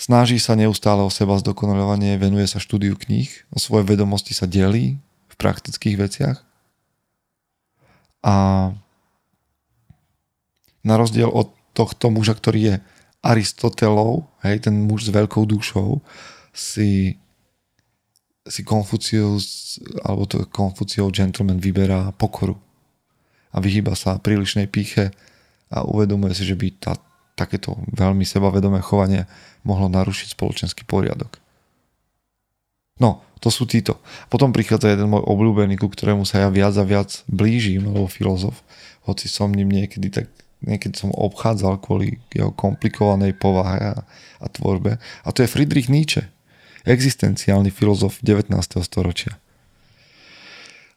Snaží 0.00 0.40
sa 0.40 0.56
neustále 0.56 1.04
o 1.04 1.12
seba 1.12 1.36
zdokonalovanie, 1.36 2.16
venuje 2.16 2.48
sa 2.48 2.56
štúdiu 2.56 2.96
kníh, 2.96 3.28
o 3.52 3.60
svoje 3.60 3.84
vedomosti 3.84 4.32
sa 4.32 4.48
delí 4.48 4.96
v 5.28 5.34
praktických 5.36 5.96
veciach 6.00 6.38
a 8.24 8.36
na 10.80 10.94
rozdiel 10.96 11.28
od 11.28 11.52
tohto 11.76 12.08
muža, 12.08 12.32
ktorý 12.32 12.60
je 12.60 12.74
Aristotelov, 13.20 14.28
hej, 14.44 14.64
ten 14.64 14.74
muž 14.80 15.08
s 15.08 15.10
veľkou 15.12 15.44
dušou, 15.44 16.00
si 16.56 17.20
si 18.48 18.64
Konfucius, 18.64 19.76
alebo 20.02 20.24
to 20.26 20.42
Konfuciov 20.48 21.12
gentleman 21.12 21.60
vyberá 21.60 22.10
pokoru 22.16 22.56
a 23.52 23.60
vyhýba 23.62 23.94
sa 23.94 24.18
prílišnej 24.18 24.66
píche 24.66 25.14
a 25.70 25.86
uvedomuje 25.86 26.34
si, 26.34 26.48
že 26.48 26.58
by 26.58 26.68
tá, 26.80 26.98
takéto 27.38 27.78
veľmi 27.94 28.26
sebavedomé 28.26 28.82
chovanie 28.82 29.28
mohlo 29.62 29.86
narušiť 29.92 30.34
spoločenský 30.34 30.82
poriadok. 30.88 31.38
No, 33.00 33.24
to 33.40 33.48
sú 33.48 33.64
títo. 33.64 34.02
Potom 34.28 34.52
prichádza 34.52 34.92
jeden 34.92 35.08
môj 35.08 35.24
obľúbený, 35.24 35.80
ku 35.80 35.88
ktorému 35.88 36.28
sa 36.28 36.44
ja 36.44 36.48
viac 36.52 36.76
a 36.76 36.84
viac 36.84 37.24
blížim, 37.30 37.88
alebo 37.88 38.10
filozof, 38.10 38.60
hoci 39.08 39.30
som 39.30 39.48
ním 39.52 39.72
niekedy 39.72 40.12
tak 40.12 40.28
niekedy 40.64 40.96
som 40.96 41.10
obchádzal 41.12 41.80
kvôli 41.80 42.20
jeho 42.32 42.52
komplikovanej 42.52 43.36
povahe 43.36 43.96
a, 43.96 43.96
a 44.40 44.46
tvorbe. 44.48 45.00
A 45.24 45.28
to 45.32 45.44
je 45.44 45.52
Friedrich 45.52 45.88
Nietzsche 45.88 46.28
existenciálny 46.84 47.68
filozof 47.68 48.20
19. 48.24 48.48
storočia. 48.80 49.36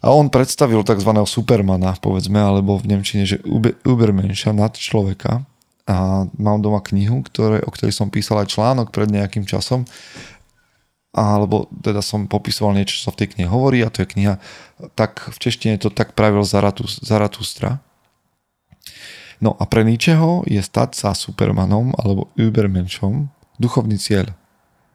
A 0.03 0.12
on 0.12 0.27
predstavil 0.27 0.84
tzv. 0.84 1.12
supermana, 1.24 1.96
povedzme, 1.96 2.36
alebo 2.36 2.75
v 2.75 2.91
Nemčine, 2.91 3.24
že 3.24 3.39
Ubermenša 3.88 4.51
nad 4.51 4.75
človeka. 4.75 5.48
A 5.88 6.27
mám 6.36 6.60
doma 6.60 6.84
knihu, 6.84 7.24
ktoré, 7.24 7.63
o 7.63 7.72
ktorej 7.72 7.96
som 7.96 8.12
písal 8.12 8.43
aj 8.43 8.51
článok 8.51 8.91
pred 8.91 9.08
nejakým 9.08 9.48
časom. 9.48 9.88
Alebo 11.15 11.72
teda 11.72 12.03
som 12.03 12.27
popisoval 12.27 12.75
niečo, 12.75 13.00
čo 13.00 13.08
sa 13.08 13.13
v 13.15 13.24
tej 13.24 13.27
knihe 13.36 13.48
hovorí 13.48 13.79
a 13.84 13.91
to 13.91 14.03
je 14.03 14.12
kniha, 14.12 14.36
tak 14.98 15.24
v 15.32 15.38
češtine 15.39 15.79
to 15.79 15.88
tak 15.88 16.20
pravil 16.20 16.43
Zaratustra. 16.43 17.79
No 19.43 19.59
a 19.59 19.67
pre 19.67 19.83
ničeho 19.83 20.47
je 20.47 20.63
stať 20.63 20.95
sa 20.95 21.12
supermanom 21.12 21.91
alebo 22.00 22.31
Ubermenšom 22.39 23.27
duchovný 23.59 24.00
cieľ 24.00 24.31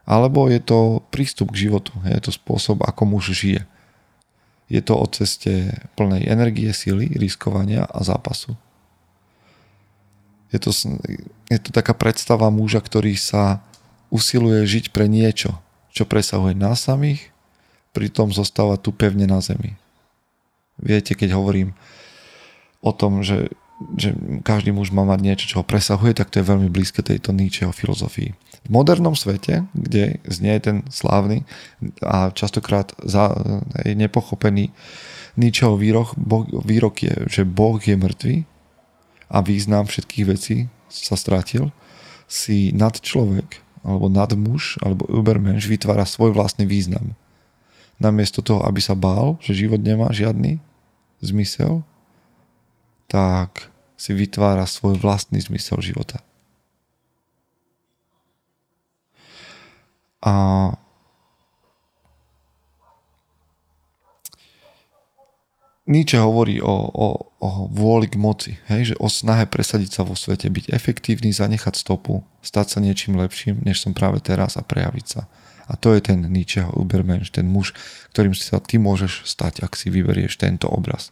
alebo 0.09 0.49
je 0.49 0.57
to 0.65 1.05
prístup 1.13 1.53
k 1.53 1.69
životu, 1.69 1.93
je 2.09 2.17
to 2.17 2.33
spôsob, 2.33 2.81
ako 2.81 3.05
muž 3.05 3.37
žije. 3.37 3.69
Je 4.73 4.81
to 4.81 4.97
o 4.97 5.05
ceste 5.05 5.69
plnej 6.01 6.25
energie, 6.25 6.73
sily, 6.73 7.13
riskovania 7.13 7.85
a 7.85 8.01
zápasu. 8.01 8.57
Je 10.49 10.57
to, 10.57 10.73
je 11.53 11.59
to 11.61 11.71
taká 11.77 11.93
predstava 11.93 12.49
muža, 12.49 12.81
ktorý 12.81 13.21
sa 13.21 13.61
usiluje 14.09 14.65
žiť 14.65 14.97
pre 14.97 15.05
niečo, 15.13 15.61
čo 15.93 16.09
presahuje 16.09 16.57
nás 16.57 16.89
samých, 16.89 17.29
pritom 17.93 18.33
zostáva 18.33 18.81
tu 18.81 18.97
pevne 18.97 19.29
na 19.29 19.45
zemi. 19.45 19.77
Viete, 20.81 21.13
keď 21.13 21.37
hovorím 21.37 21.77
o 22.81 22.97
tom, 22.97 23.21
že, 23.21 23.53
že 23.95 24.15
každý 24.43 24.75
muž 24.75 24.91
má 24.91 25.07
mať 25.07 25.21
niečo, 25.23 25.47
čo 25.47 25.57
ho 25.63 25.67
presahuje, 25.67 26.15
tak 26.19 26.35
to 26.35 26.43
je 26.43 26.51
veľmi 26.51 26.67
blízke 26.67 27.03
tejto 27.03 27.31
Nietzscheho 27.31 27.71
filozofii. 27.71 28.35
V 28.67 28.71
modernom 28.75 29.15
svete, 29.15 29.71
kde 29.71 30.19
znie 30.27 30.59
ten 30.59 30.83
slávny 30.91 31.47
a 32.03 32.35
častokrát 32.35 32.91
za, 33.07 33.31
je 33.87 33.95
nepochopený 33.95 34.75
Nietzscheho 35.39 35.79
výrok, 35.79 36.19
výrok 36.67 37.07
je, 37.07 37.15
že 37.31 37.43
Boh 37.47 37.79
je 37.79 37.95
mŕtvý 37.95 38.37
a 39.31 39.39
význam 39.47 39.87
všetkých 39.87 40.27
vecí 40.27 40.67
sa 40.91 41.15
stratil, 41.15 41.71
si 42.27 42.75
nad 42.75 42.99
človek, 42.99 43.63
alebo 43.87 44.11
nad 44.11 44.35
muž, 44.35 44.77
alebo 44.83 45.07
ubermensch 45.07 45.71
vytvára 45.71 46.05
svoj 46.05 46.35
vlastný 46.35 46.67
význam. 46.67 47.15
Namiesto 48.03 48.43
toho, 48.43 48.67
aby 48.67 48.83
sa 48.83 48.99
bál, 48.99 49.39
že 49.41 49.55
život 49.55 49.81
nemá 49.81 50.11
žiadny 50.11 50.59
zmysel, 51.23 51.87
tak 53.09 53.73
si 53.99 54.15
vytvára 54.15 54.69
svoj 54.69 55.01
vlastný 55.01 55.41
zmysel 55.43 55.81
života. 55.83 56.23
A 60.23 60.35
Nietzsche 65.89 66.21
hovorí 66.21 66.61
o, 66.61 66.69
o, 66.69 67.09
o 67.41 67.49
vôli 67.73 68.13
k 68.13 68.21
moci, 68.21 68.61
hej, 68.69 68.93
že 68.93 68.95
o 69.01 69.09
snahe 69.09 69.49
presadiť 69.49 69.91
sa 69.97 70.03
vo 70.05 70.13
svete, 70.13 70.53
byť 70.53 70.69
efektívny, 70.69 71.33
zanechať 71.33 71.81
stopu, 71.81 72.21
stať 72.45 72.77
sa 72.77 72.79
niečím 72.85 73.17
lepším, 73.17 73.65
než 73.65 73.81
som 73.81 73.97
práve 73.97 74.21
teraz 74.21 74.61
a 74.61 74.63
prejaviť 74.63 75.07
sa. 75.09 75.25
A 75.65 75.81
to 75.81 75.97
je 75.97 76.05
ten 76.05 76.29
Nietzscheho 76.29 76.69
Ubermensch, 76.77 77.33
ten 77.33 77.49
muž, 77.49 77.73
ktorým 78.13 78.37
sa 78.37 78.61
ty 78.61 78.77
môžeš 78.77 79.25
stať, 79.25 79.65
ak 79.65 79.81
si 79.81 79.89
vyberieš 79.89 80.37
tento 80.37 80.69
obraz. 80.69 81.09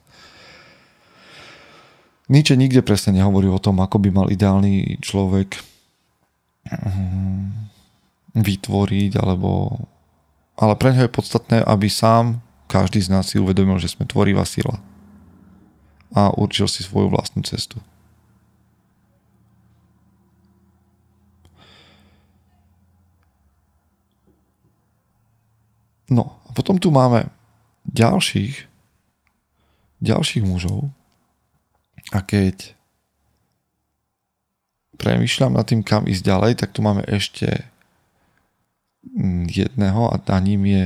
Nietzsche 2.26 2.58
nikde 2.58 2.82
presne 2.82 3.14
nehovorí 3.22 3.46
o 3.46 3.62
tom, 3.62 3.78
ako 3.78 4.02
by 4.02 4.08
mal 4.10 4.26
ideálny 4.26 4.98
človek 4.98 5.62
mm, 6.66 7.70
vytvoriť, 8.34 9.12
alebo... 9.22 9.78
Ale 10.58 10.74
pre 10.74 10.90
ňo 10.90 11.06
je 11.06 11.16
podstatné, 11.16 11.62
aby 11.62 11.86
sám 11.86 12.42
každý 12.66 12.98
z 12.98 13.14
nás 13.14 13.30
si 13.30 13.38
uvedomil, 13.38 13.78
že 13.78 13.94
sme 13.94 14.10
tvorivá 14.10 14.42
sila 14.42 14.82
a 16.10 16.34
určil 16.34 16.66
si 16.66 16.82
svoju 16.82 17.14
vlastnú 17.14 17.46
cestu. 17.46 17.78
No 26.10 26.38
a 26.46 26.54
potom 26.54 26.78
tu 26.78 26.94
máme 26.94 27.30
ďalších, 27.90 28.66
ďalších 30.02 30.42
mužov 30.46 30.90
a 32.14 32.22
keď 32.22 32.76
premyšľam 34.96 35.56
nad 35.58 35.66
tým, 35.68 35.84
kam 35.84 36.08
ísť 36.08 36.22
ďalej, 36.24 36.52
tak 36.62 36.72
tu 36.72 36.80
máme 36.80 37.04
ešte 37.06 37.66
jedného 39.46 40.10
a 40.10 40.16
ním 40.40 40.66
je 40.66 40.84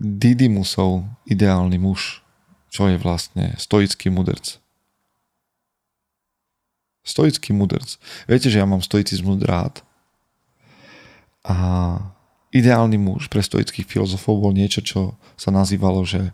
Didymusov 0.00 1.04
ideálny 1.26 1.76
muž, 1.76 2.22
čo 2.70 2.88
je 2.88 2.96
vlastne 2.96 3.58
stoický 3.58 4.08
mudrc. 4.08 4.56
Stoický 7.02 7.50
mudrc. 7.52 7.98
Viete, 8.30 8.48
že 8.48 8.62
ja 8.62 8.66
mám 8.68 8.80
stoicizmus 8.80 9.42
rád 9.42 9.82
a 11.42 11.56
ideálny 12.54 12.96
muž 12.96 13.26
pre 13.26 13.42
stoických 13.42 13.88
filozofov 13.88 14.40
bol 14.40 14.52
niečo, 14.54 14.80
čo 14.80 15.18
sa 15.34 15.50
nazývalo, 15.50 16.06
že 16.06 16.32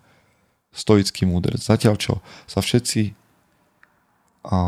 stoický 0.77 1.25
mudrc. 1.25 1.59
Zatiaľ 1.59 1.97
čo 1.97 2.21
sa 2.45 2.61
všetci 2.61 3.26
a 4.47 4.61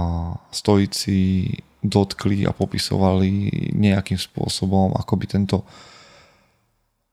stoici 0.51 1.47
dotkli 1.79 2.43
a 2.43 2.51
popisovali 2.51 3.51
nejakým 3.75 4.19
spôsobom, 4.19 4.99
ako 4.99 5.15
by 5.15 5.27
tento 5.31 5.59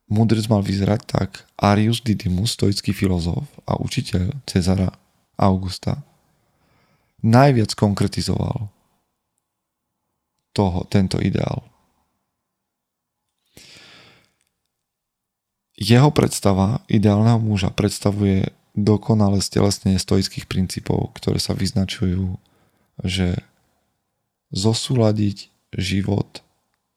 Mudrc 0.06 0.46
mal 0.54 0.62
vyzerať 0.62 1.02
tak, 1.10 1.30
Arius 1.58 1.98
Didymus, 2.06 2.54
stoický 2.54 2.94
filozof 2.94 3.42
a 3.66 3.74
učiteľ 3.82 4.38
Cezara 4.46 4.94
Augusta, 5.34 6.06
najviac 7.26 7.74
konkretizoval 7.74 8.70
toho, 10.54 10.80
tento 10.94 11.18
ideál. 11.18 11.66
Jeho 15.76 16.14
predstava 16.14 16.86
ideálneho 16.88 17.42
muža 17.42 17.74
predstavuje 17.74 18.54
dokonale 18.78 19.42
stelesnenie 19.42 20.00
stoických 20.00 20.48
princípov, 20.48 21.18
ktoré 21.18 21.42
sa 21.42 21.58
vyznačujú, 21.58 22.40
že 23.04 23.36
zosúľadiť 24.54 25.52
život 25.76 26.44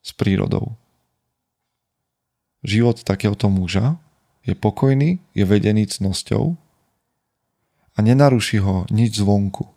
s 0.02 0.10
prírodou 0.14 0.78
život 2.62 2.98
takéhoto 3.02 3.46
muža 3.50 3.98
je 4.42 4.54
pokojný, 4.56 5.20
je 5.36 5.44
vedený 5.44 5.86
cnosťou 5.86 6.56
a 7.94 7.98
nenaruší 8.00 8.62
ho 8.62 8.88
nič 8.88 9.18
zvonku. 9.18 9.68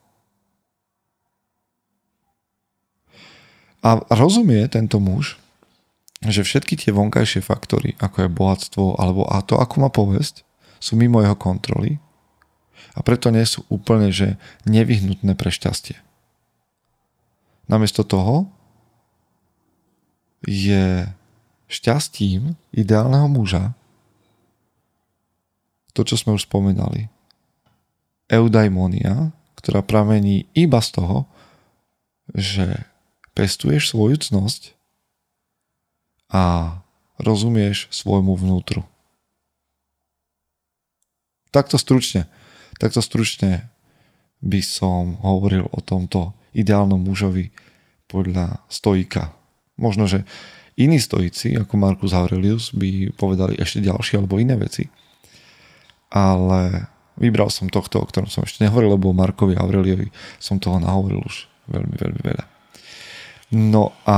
A 3.82 3.98
rozumie 4.14 4.62
tento 4.70 5.02
muž, 5.02 5.42
že 6.22 6.46
všetky 6.46 6.78
tie 6.78 6.94
vonkajšie 6.94 7.42
faktory, 7.42 7.98
ako 7.98 8.30
je 8.30 8.30
bohatstvo 8.30 8.86
alebo 9.02 9.26
a 9.26 9.42
to, 9.42 9.58
ako 9.58 9.76
má 9.82 9.90
povesť, 9.90 10.46
sú 10.78 10.94
mimo 10.94 11.18
jeho 11.22 11.34
kontroly 11.34 11.98
a 12.94 13.02
preto 13.02 13.34
nie 13.34 13.42
sú 13.42 13.66
úplne 13.74 14.14
že 14.14 14.38
nevyhnutné 14.70 15.34
pre 15.34 15.50
šťastie. 15.50 15.98
Namiesto 17.72 18.04
toho 18.04 18.52
je 20.44 21.08
šťastím 21.72 22.60
ideálneho 22.76 23.32
muža 23.32 23.72
to, 25.96 26.04
čo 26.04 26.16
sme 26.20 26.36
už 26.36 26.48
spomenali. 26.48 27.12
Eudaimonia, 28.32 29.36
ktorá 29.60 29.84
pramení 29.84 30.48
iba 30.56 30.80
z 30.80 31.00
toho, 31.00 31.18
že 32.32 32.88
pestuješ 33.36 33.92
svoju 33.92 34.20
cnosť 34.24 34.76
a 36.32 36.80
rozumieš 37.20 37.92
svojmu 37.92 38.40
vnútru. 38.40 38.88
Takto 41.52 41.76
stručne, 41.76 42.32
takto 42.80 43.04
stručne 43.04 43.68
by 44.40 44.64
som 44.64 45.20
hovoril 45.20 45.68
o 45.68 45.80
tomto 45.84 46.32
ideálnom 46.52 47.00
mužovi 47.00 47.52
podľa 48.08 48.60
stojika. 48.68 49.32
Možno, 49.80 50.06
že 50.06 50.28
Iní 50.80 51.04
stojíci, 51.04 51.54
ako 51.60 51.78
Marcus 51.78 52.16
Aurelius, 52.16 52.72
by 52.72 53.12
povedali 53.14 53.60
ešte 53.60 53.84
ďalšie 53.84 54.18
alebo 54.24 54.40
iné 54.40 54.56
veci. 54.56 54.88
Ale 56.10 56.88
vybral 57.20 57.52
som 57.52 57.68
tohto, 57.68 58.00
o 58.00 58.08
ktorom 58.08 58.32
som 58.32 58.48
ešte 58.48 58.64
nehovoril, 58.64 58.96
lebo 58.96 59.12
Markovi 59.12 59.60
Aureliovi 59.60 60.10
som 60.40 60.58
toho 60.58 60.80
nahovoril 60.80 61.22
už 61.22 61.52
veľmi, 61.70 61.96
veľmi 62.00 62.22
veľa. 62.24 62.46
No 63.52 63.92
a 64.08 64.18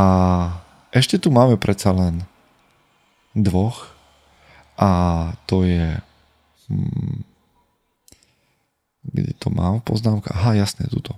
ešte 0.94 1.18
tu 1.18 1.34
máme 1.34 1.58
predsa 1.58 1.90
len 1.90 2.22
dvoch 3.34 3.90
a 4.78 4.90
to 5.50 5.66
je 5.66 5.98
hmm, 6.70 7.26
kde 9.10 9.34
to 9.42 9.50
mám 9.50 9.82
poznámka? 9.82 10.32
Aha, 10.32 10.54
jasné, 10.54 10.86
tuto. 10.88 11.18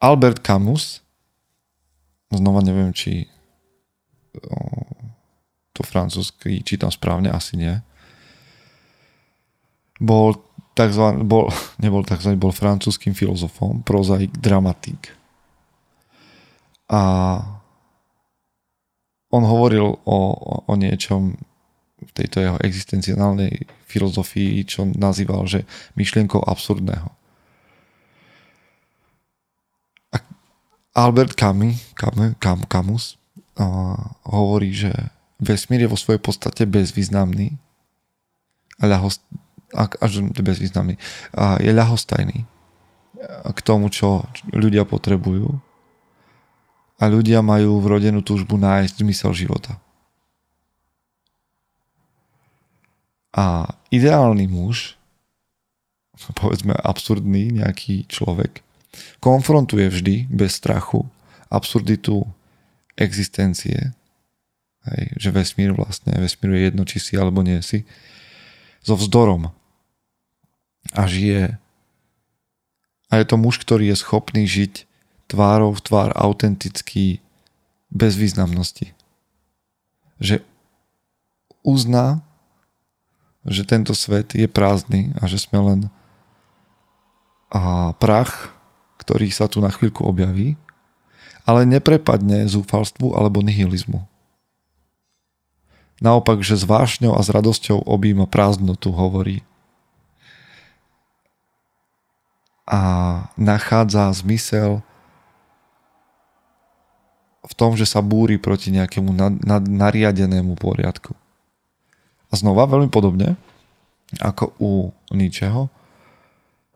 Albert 0.00 0.44
Camus 0.44 1.00
znova 2.28 2.60
neviem, 2.60 2.92
či 2.92 3.30
to 5.72 5.80
francúzsky 5.84 6.60
čítam 6.64 6.92
správne, 6.92 7.32
asi 7.32 7.56
nie. 7.56 7.74
Bol 10.00 10.36
takzvaný, 10.76 11.24
bol, 11.24 11.48
nebol 11.84 12.04
takzvaný, 12.04 12.36
bol 12.36 12.52
francúzským 12.52 13.16
filozofom, 13.16 13.80
prozaik, 13.84 14.32
dramatik. 14.36 15.12
A 16.86 17.02
on 19.32 19.42
hovoril 19.42 19.84
o, 20.06 20.18
o 20.64 20.72
niečom 20.78 21.34
v 21.96 22.10
tejto 22.12 22.44
jeho 22.44 22.56
existenciálnej 22.62 23.66
filozofii, 23.88 24.62
čo 24.68 24.86
nazýval, 24.86 25.48
že 25.48 25.64
myšlienkou 25.96 26.38
absurdného. 26.44 27.08
Albert 30.96 31.36
Camus, 31.36 31.76
Camus, 31.92 32.32
Cam, 32.40 32.64
Camus 32.64 33.04
uh, 33.60 34.00
hovorí, 34.24 34.72
že 34.72 34.90
vesmír 35.36 35.84
je 35.84 35.92
vo 35.92 36.00
svojej 36.00 36.16
podstate 36.16 36.64
bezvýznamný 36.64 37.60
a 38.80 38.88
ľahost, 38.88 39.20
až 39.76 40.24
bezvýznamný, 40.40 40.96
a 41.36 41.60
je 41.60 41.68
ľahostajný 41.68 42.48
k 43.52 43.60
tomu, 43.64 43.92
čo 43.92 44.24
ľudia 44.52 44.88
potrebujú 44.88 45.60
a 46.96 47.04
ľudia 47.08 47.44
majú 47.44 47.80
vrodenú 47.84 48.24
túžbu 48.24 48.56
nájsť 48.56 49.04
zmysel 49.04 49.32
života. 49.36 49.76
A 53.36 53.68
ideálny 53.92 54.48
muž, 54.48 54.96
povedzme 56.40 56.72
absurdný 56.72 57.52
nejaký 57.52 58.08
človek, 58.08 58.64
konfrontuje 59.20 59.88
vždy 59.88 60.14
bez 60.30 60.58
strachu 60.58 61.06
absurditu 61.50 62.26
existencie, 62.96 63.92
hej, 64.88 65.02
že 65.16 65.28
vesmír 65.30 65.76
vlastne, 65.76 66.16
vesmír 66.16 66.56
je 66.56 66.62
jedno, 66.70 66.82
či 66.88 66.98
si 66.98 67.14
alebo 67.14 67.44
nie 67.44 67.60
si, 67.62 67.84
so 68.82 68.94
vzdorom 68.98 69.52
a 70.94 71.02
žije 71.06 71.58
a 73.06 73.12
je 73.22 73.24
to 73.26 73.36
muž, 73.38 73.62
ktorý 73.62 73.94
je 73.94 74.02
schopný 74.02 74.46
žiť 74.50 74.86
tvárou 75.30 75.74
v 75.74 75.82
tvár 75.82 76.10
autentický, 76.14 77.22
bez 77.86 78.18
významnosti. 78.18 78.92
Že 80.18 80.42
uzná, 81.62 82.22
že 83.46 83.62
tento 83.62 83.94
svet 83.94 84.34
je 84.34 84.50
prázdny 84.50 85.14
a 85.22 85.30
že 85.30 85.38
sme 85.38 85.62
len 85.62 85.80
a 87.46 87.94
prach, 88.02 88.50
ktorý 89.06 89.30
sa 89.30 89.46
tu 89.46 89.62
na 89.62 89.70
chvíľku 89.70 90.02
objaví, 90.02 90.58
ale 91.46 91.62
neprepadne 91.62 92.50
zúfalstvu 92.50 93.14
alebo 93.14 93.38
nihilizmu. 93.38 94.02
Naopak, 96.02 96.42
že 96.42 96.58
s 96.58 96.66
vášňou 96.66 97.14
a 97.14 97.22
s 97.22 97.30
radosťou 97.30 97.86
objíma 97.86 98.26
prázdnotu, 98.26 98.90
hovorí. 98.90 99.46
A 102.66 102.80
nachádza 103.38 104.10
zmysel 104.10 104.82
v 107.46 107.52
tom, 107.54 107.78
že 107.78 107.86
sa 107.86 108.02
búri 108.02 108.42
proti 108.42 108.74
nejakému 108.74 109.14
nariadenému 109.70 110.58
poriadku. 110.58 111.14
A 112.26 112.32
znova 112.34 112.66
veľmi 112.66 112.90
podobne, 112.90 113.38
ako 114.18 114.50
u 114.58 114.90
ničeho, 115.14 115.70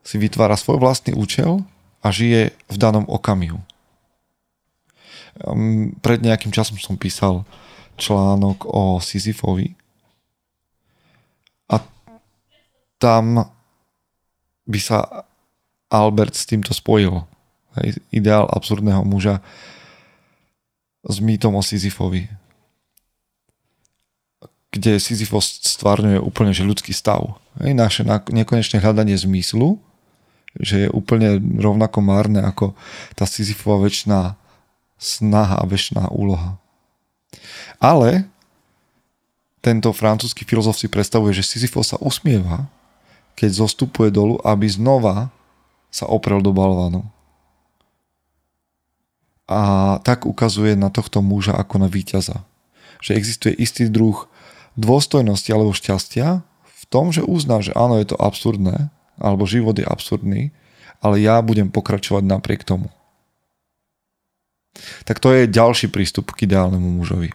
si 0.07 0.17
vytvára 0.17 0.55
svoj 0.55 0.79
vlastný 0.79 1.13
účel 1.19 1.67
a 2.01 2.07
žije 2.09 2.51
v 2.69 2.77
danom 2.77 3.05
okamihu. 3.09 3.61
Um, 5.41 5.95
pred 6.03 6.21
nejakým 6.21 6.51
časom 6.51 6.77
som 6.77 6.99
písal 6.99 7.47
článok 8.01 8.67
o 8.67 8.99
Sisyfovi 8.99 9.77
a 11.71 11.81
tam 12.97 13.45
by 14.65 14.81
sa 14.81 15.25
Albert 15.93 16.35
s 16.35 16.49
týmto 16.49 16.73
spojil. 16.73 17.25
Ideál 18.11 18.51
absurdného 18.51 19.07
muža 19.07 19.39
s 21.05 21.17
mýtom 21.23 21.55
o 21.57 21.63
Sisyfovi 21.63 22.29
kde 24.71 25.03
Sisyfos 25.03 25.59
stvárňuje 25.67 26.23
úplne 26.23 26.55
že 26.55 26.63
ľudský 26.63 26.95
stav. 26.95 27.43
Naše 27.59 28.07
nekonečné 28.07 28.79
hľadanie 28.79 29.19
zmyslu, 29.19 29.83
že 30.59 30.87
je 30.87 30.89
úplne 30.91 31.39
rovnako 31.39 32.03
márne 32.03 32.43
ako 32.43 32.75
tá 33.15 33.29
Sisyfova 33.29 33.87
väčšiná 33.87 34.35
snaha 34.99 35.57
a 35.63 35.69
väčšiná 35.69 36.11
úloha. 36.11 36.59
Ale 37.79 38.27
tento 39.63 39.93
francúzsky 39.95 40.43
filozof 40.43 40.81
si 40.81 40.91
predstavuje, 40.91 41.37
že 41.37 41.47
Sisyfos 41.47 41.95
sa 41.95 41.99
usmieva, 42.01 42.67
keď 43.39 43.65
zostupuje 43.65 44.11
dolu, 44.11 44.41
aby 44.43 44.67
znova 44.67 45.31
sa 45.93 46.09
oprel 46.09 46.43
do 46.43 46.51
balvanu. 46.51 47.07
A 49.51 49.99
tak 50.07 50.27
ukazuje 50.27 50.79
na 50.79 50.93
tohto 50.93 51.25
muža 51.25 51.57
ako 51.59 51.83
na 51.83 51.89
víťaza. 51.91 52.47
Že 53.03 53.19
existuje 53.19 53.53
istý 53.59 53.91
druh 53.91 54.31
dôstojnosti 54.79 55.51
alebo 55.51 55.75
šťastia 55.75 56.45
v 56.63 56.83
tom, 56.87 57.11
že 57.11 57.27
uzná, 57.27 57.59
že 57.59 57.75
áno, 57.75 57.99
je 57.99 58.15
to 58.15 58.17
absurdné, 58.21 58.93
alebo 59.21 59.45
život 59.45 59.77
je 59.77 59.87
absurdný, 59.87 60.51
ale 61.05 61.21
ja 61.21 61.39
budem 61.45 61.69
pokračovať 61.69 62.25
napriek 62.25 62.65
tomu. 62.65 62.89
Tak 65.05 65.21
to 65.21 65.35
je 65.35 65.51
ďalší 65.51 65.93
prístup 65.93 66.33
k 66.33 66.49
ideálnemu 66.49 66.89
mužovi. 67.01 67.31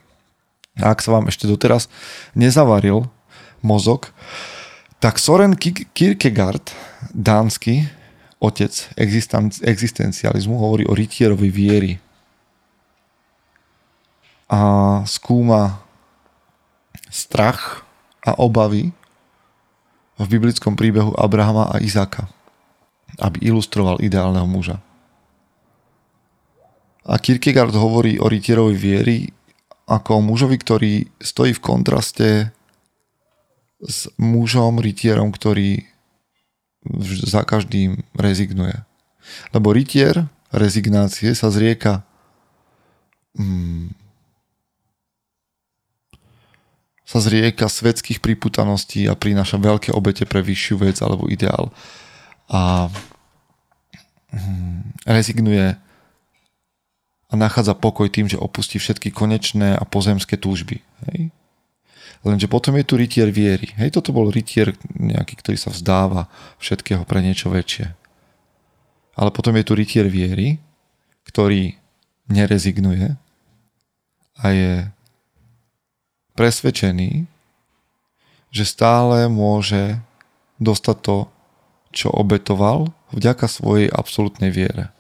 A 0.82 0.92
ak 0.92 1.00
sa 1.00 1.16
vám 1.16 1.32
ešte 1.32 1.48
doteraz 1.48 1.88
nezavaril 2.36 3.08
mozog, 3.64 4.12
tak 5.00 5.22
Soren 5.22 5.56
Kierkegaard, 5.94 6.74
dánsky 7.14 7.88
otec 8.42 8.74
existencializmu, 9.64 10.56
hovorí 10.58 10.84
o 10.90 10.98
rytierovi 10.98 11.50
viery. 11.50 11.94
A 14.50 15.02
skúma 15.10 15.82
strach 17.10 17.86
a 18.26 18.38
obavy 18.38 18.92
v 20.16 20.28
biblickom 20.28 20.80
príbehu 20.80 21.12
Abrahama 21.20 21.68
a 21.72 21.80
Izáka, 21.84 22.32
aby 23.20 23.52
ilustroval 23.52 24.00
ideálneho 24.00 24.48
muža. 24.48 24.80
A 27.06 27.22
Kierkegaard 27.22 27.76
hovorí 27.76 28.18
o 28.18 28.26
rytierovi 28.26 28.74
viery 28.74 29.18
ako 29.86 30.18
o 30.18 30.26
mužovi, 30.26 30.58
ktorý 30.58 30.94
stojí 31.22 31.54
v 31.54 31.62
kontraste 31.62 32.30
s 33.86 34.10
mužom, 34.18 34.82
rytierom, 34.82 35.30
ktorý 35.30 35.86
za 37.06 37.46
každým 37.46 38.02
rezignuje. 38.18 38.82
Lebo 39.54 39.74
rytier 39.74 40.26
rezignácie 40.50 41.34
sa 41.38 41.54
zrieka 41.54 42.06
hmm, 43.38 44.05
sa 47.06 47.22
zrieka 47.22 47.70
svetských 47.70 48.18
priputaností 48.18 49.06
a 49.06 49.14
prináša 49.14 49.62
veľké 49.62 49.94
obete 49.94 50.26
pre 50.26 50.42
vyššiu 50.42 50.76
vec 50.82 50.98
alebo 51.06 51.30
ideál. 51.30 51.70
A 52.50 52.90
hm, 54.34 55.06
rezignuje 55.06 55.78
a 57.30 57.34
nachádza 57.34 57.78
pokoj 57.78 58.10
tým, 58.10 58.26
že 58.26 58.42
opustí 58.42 58.82
všetky 58.82 59.14
konečné 59.14 59.78
a 59.78 59.84
pozemské 59.86 60.38
túžby. 60.38 60.82
Hej? 61.10 61.30
Lenže 62.26 62.50
potom 62.50 62.74
je 62.74 62.86
tu 62.86 62.98
rytier 62.98 63.30
viery. 63.30 63.70
Hej, 63.78 64.02
toto 64.02 64.10
bol 64.10 64.34
rytier 64.34 64.74
nejaký, 64.98 65.38
ktorý 65.46 65.58
sa 65.62 65.70
vzdáva 65.70 66.26
všetkého 66.58 67.06
pre 67.06 67.22
niečo 67.22 67.54
väčšie. 67.54 67.94
Ale 69.14 69.30
potom 69.30 69.54
je 69.54 69.66
tu 69.66 69.78
rytier 69.78 70.10
viery, 70.10 70.58
ktorý 71.30 71.78
nerezignuje 72.26 73.14
a 74.42 74.46
je 74.50 74.90
presvedčený, 76.36 77.26
že 78.52 78.64
stále 78.64 79.28
môže 79.28 80.00
dostať 80.60 80.98
to, 81.04 81.18
čo 81.96 82.12
obetoval 82.12 82.92
vďaka 83.16 83.48
svojej 83.48 83.88
absolútnej 83.88 84.52
viere. 84.52 84.92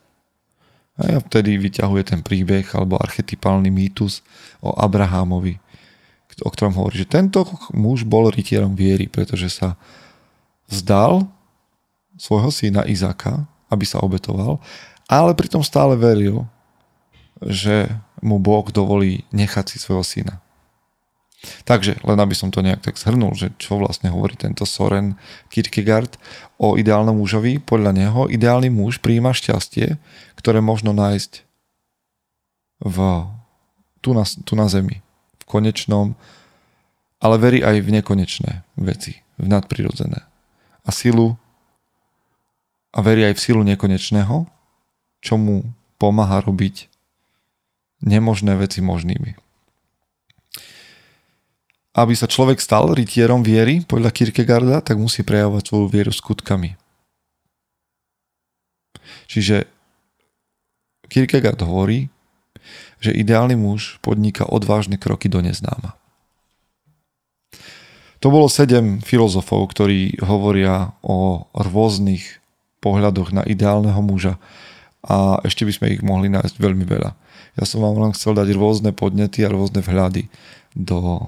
A 0.95 1.19
vtedy 1.19 1.59
vyťahuje 1.59 2.03
ten 2.15 2.23
príbeh 2.23 2.63
alebo 2.71 2.95
archetypálny 2.95 3.67
mýtus 3.67 4.23
o 4.63 4.71
Abrahámovi, 4.71 5.59
o 6.39 6.49
ktorom 6.51 6.75
hovorí, 6.75 7.03
že 7.03 7.07
tento 7.07 7.43
muž 7.75 8.07
bol 8.07 8.31
rytierom 8.31 8.75
viery, 8.75 9.11
pretože 9.11 9.51
sa 9.51 9.75
vzdal 10.71 11.27
svojho 12.15 12.51
syna 12.51 12.87
Izaka, 12.87 13.43
aby 13.67 13.83
sa 13.83 13.99
obetoval, 13.99 14.63
ale 15.07 15.35
pritom 15.35 15.63
stále 15.63 15.99
veril, 15.99 16.47
že 17.43 17.91
mu 18.23 18.39
Boh 18.39 18.63
dovolí 18.71 19.27
nechať 19.35 19.75
si 19.75 19.77
svojho 19.83 20.03
syna. 20.03 20.44
Takže 21.63 22.01
len 22.01 22.17
aby 22.19 22.35
som 22.37 22.49
to 22.49 22.65
nejak 22.65 22.81
tak 22.81 22.95
zhrnul, 22.99 23.33
že 23.37 23.53
čo 23.61 23.77
vlastne 23.79 24.09
hovorí 24.13 24.35
tento 24.37 24.63
Soren 24.63 25.19
Kierkegaard 25.49 26.17
o 26.57 26.75
ideálnom 26.75 27.17
mužovi. 27.17 27.61
Podľa 27.61 27.91
neho 27.95 28.21
ideálny 28.27 28.69
muž 28.69 28.99
príjima 29.01 29.33
šťastie, 29.33 29.97
ktoré 30.39 30.59
možno 30.59 30.93
nájsť 30.93 31.45
v, 32.83 32.97
tu, 34.03 34.11
na, 34.11 34.23
tu 34.23 34.53
na 34.53 34.67
zemi, 34.67 35.01
v 35.39 35.43
konečnom, 35.47 36.13
ale 37.23 37.35
verí 37.39 37.59
aj 37.63 37.81
v 37.81 37.89
nekonečné 38.01 38.51
veci, 38.77 39.23
v 39.39 39.45
nadprirodzené. 39.47 40.27
A 40.85 40.89
silu 40.93 41.39
a 42.95 42.99
verí 43.03 43.27
aj 43.27 43.35
v 43.35 43.43
silu 43.43 43.61
nekonečného, 43.67 44.47
čo 45.19 45.35
mu 45.35 45.67
pomáha 45.99 46.39
robiť 46.43 46.87
nemožné 48.03 48.55
veci 48.55 48.79
možnými. 48.79 49.44
Aby 51.95 52.11
sa 52.11 52.27
človek 52.27 52.59
stal 52.59 52.91
rytierom 52.91 53.39
viery, 53.39 53.87
podľa 53.87 54.11
Kierkegaarda, 54.11 54.83
tak 54.83 54.99
musí 54.99 55.23
prejavovať 55.23 55.63
svoju 55.63 55.87
vieru 55.87 56.11
skutkami. 56.11 56.75
Čiže 59.31 59.63
Kierkegaard 61.07 61.63
hovorí, 61.63 62.11
že 62.99 63.15
ideálny 63.15 63.55
muž 63.55 64.01
podniká 64.03 64.43
odvážne 64.43 64.99
kroky 64.99 65.31
do 65.31 65.39
neznáma. 65.39 65.95
To 68.23 68.33
bolo 68.33 68.49
sedem 68.49 69.05
filozofov, 69.05 69.69
ktorí 69.69 70.17
hovoria 70.25 70.97
o 71.05 71.45
rôznych 71.53 72.41
pohľadoch 72.81 73.29
na 73.31 73.43
ideálneho 73.45 74.01
muža 74.01 74.41
a 75.05 75.37
ešte 75.45 75.61
by 75.61 75.73
sme 75.73 75.87
ich 75.93 76.01
mohli 76.01 76.33
nájsť 76.33 76.57
veľmi 76.57 76.85
veľa. 76.89 77.13
Ja 77.55 77.63
som 77.69 77.85
vám 77.85 78.01
len 78.01 78.11
chcel 78.17 78.33
dať 78.33 78.49
rôzne 78.57 78.91
podnety 78.97 79.45
a 79.45 79.53
rôzne 79.53 79.85
vhľady 79.85 80.25
do 80.73 81.21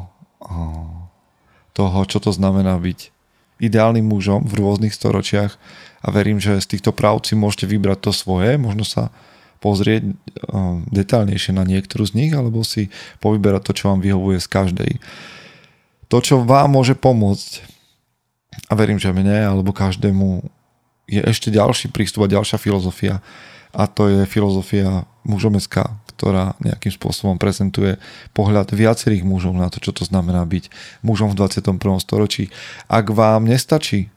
toho, 1.74 2.00
čo 2.06 2.18
to 2.18 2.32
znamená 2.34 2.78
byť 2.78 3.14
ideálnym 3.58 4.06
mužom 4.06 4.46
v 4.46 4.54
rôznych 4.62 4.94
storočiach 4.94 5.58
a 6.06 6.08
verím, 6.14 6.38
že 6.38 6.62
z 6.62 6.78
týchto 6.78 6.94
práv 6.94 7.26
si 7.26 7.34
môžete 7.34 7.66
vybrať 7.66 8.10
to 8.10 8.12
svoje, 8.14 8.58
možno 8.58 8.86
sa 8.86 9.10
pozrieť 9.58 10.14
detálnejšie 10.94 11.58
na 11.58 11.66
niektorú 11.66 12.06
z 12.06 12.14
nich 12.14 12.32
alebo 12.38 12.62
si 12.62 12.94
povyberať 13.18 13.62
to, 13.66 13.72
čo 13.74 13.84
vám 13.90 14.06
vyhovuje 14.06 14.38
z 14.38 14.48
každej. 14.48 14.92
To, 16.14 16.18
čo 16.22 16.46
vám 16.46 16.78
môže 16.78 16.94
pomôcť 16.94 17.66
a 18.70 18.74
verím, 18.78 19.02
že 19.02 19.10
mne 19.10 19.58
alebo 19.58 19.74
každému 19.74 20.46
je 21.10 21.22
ešte 21.26 21.50
ďalší 21.50 21.90
prístup 21.90 22.30
a 22.30 22.34
ďalšia 22.34 22.62
filozofia 22.62 23.26
a 23.76 23.88
to 23.88 24.08
je 24.08 24.22
filozofia 24.30 25.08
mužomecká, 25.28 26.00
ktorá 26.18 26.58
nejakým 26.64 26.90
spôsobom 26.90 27.38
prezentuje 27.38 28.02
pohľad 28.34 28.74
viacerých 28.74 29.22
mužov 29.22 29.54
na 29.54 29.70
to, 29.70 29.78
čo 29.78 29.94
to 29.94 30.04
znamená 30.08 30.42
byť 30.48 30.72
mužom 31.06 31.34
v 31.34 31.38
21. 31.38 31.78
storočí. 32.02 32.50
Ak 32.90 33.14
vám 33.14 33.46
nestačí 33.46 34.10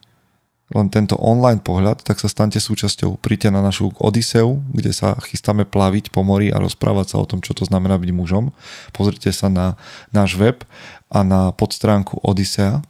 len 0.71 0.87
tento 0.87 1.19
online 1.19 1.59
pohľad, 1.59 2.07
tak 2.07 2.23
sa 2.23 2.31
stante 2.31 2.63
súčasťou. 2.63 3.19
Príďte 3.19 3.51
na 3.51 3.59
našu 3.59 3.91
Odiseu, 3.99 4.63
kde 4.71 4.95
sa 4.95 5.19
chystáme 5.19 5.67
plaviť 5.67 6.15
po 6.15 6.23
mori 6.23 6.55
a 6.55 6.63
rozprávať 6.63 7.07
sa 7.15 7.17
o 7.19 7.27
tom, 7.27 7.43
čo 7.43 7.59
to 7.59 7.67
znamená 7.67 7.99
byť 7.99 8.11
mužom. 8.15 8.55
Pozrite 8.95 9.35
sa 9.35 9.51
na 9.51 9.75
náš 10.15 10.39
web 10.39 10.63
a 11.11 11.27
na 11.27 11.51
podstránku 11.51 12.23
Odisea. 12.23 12.87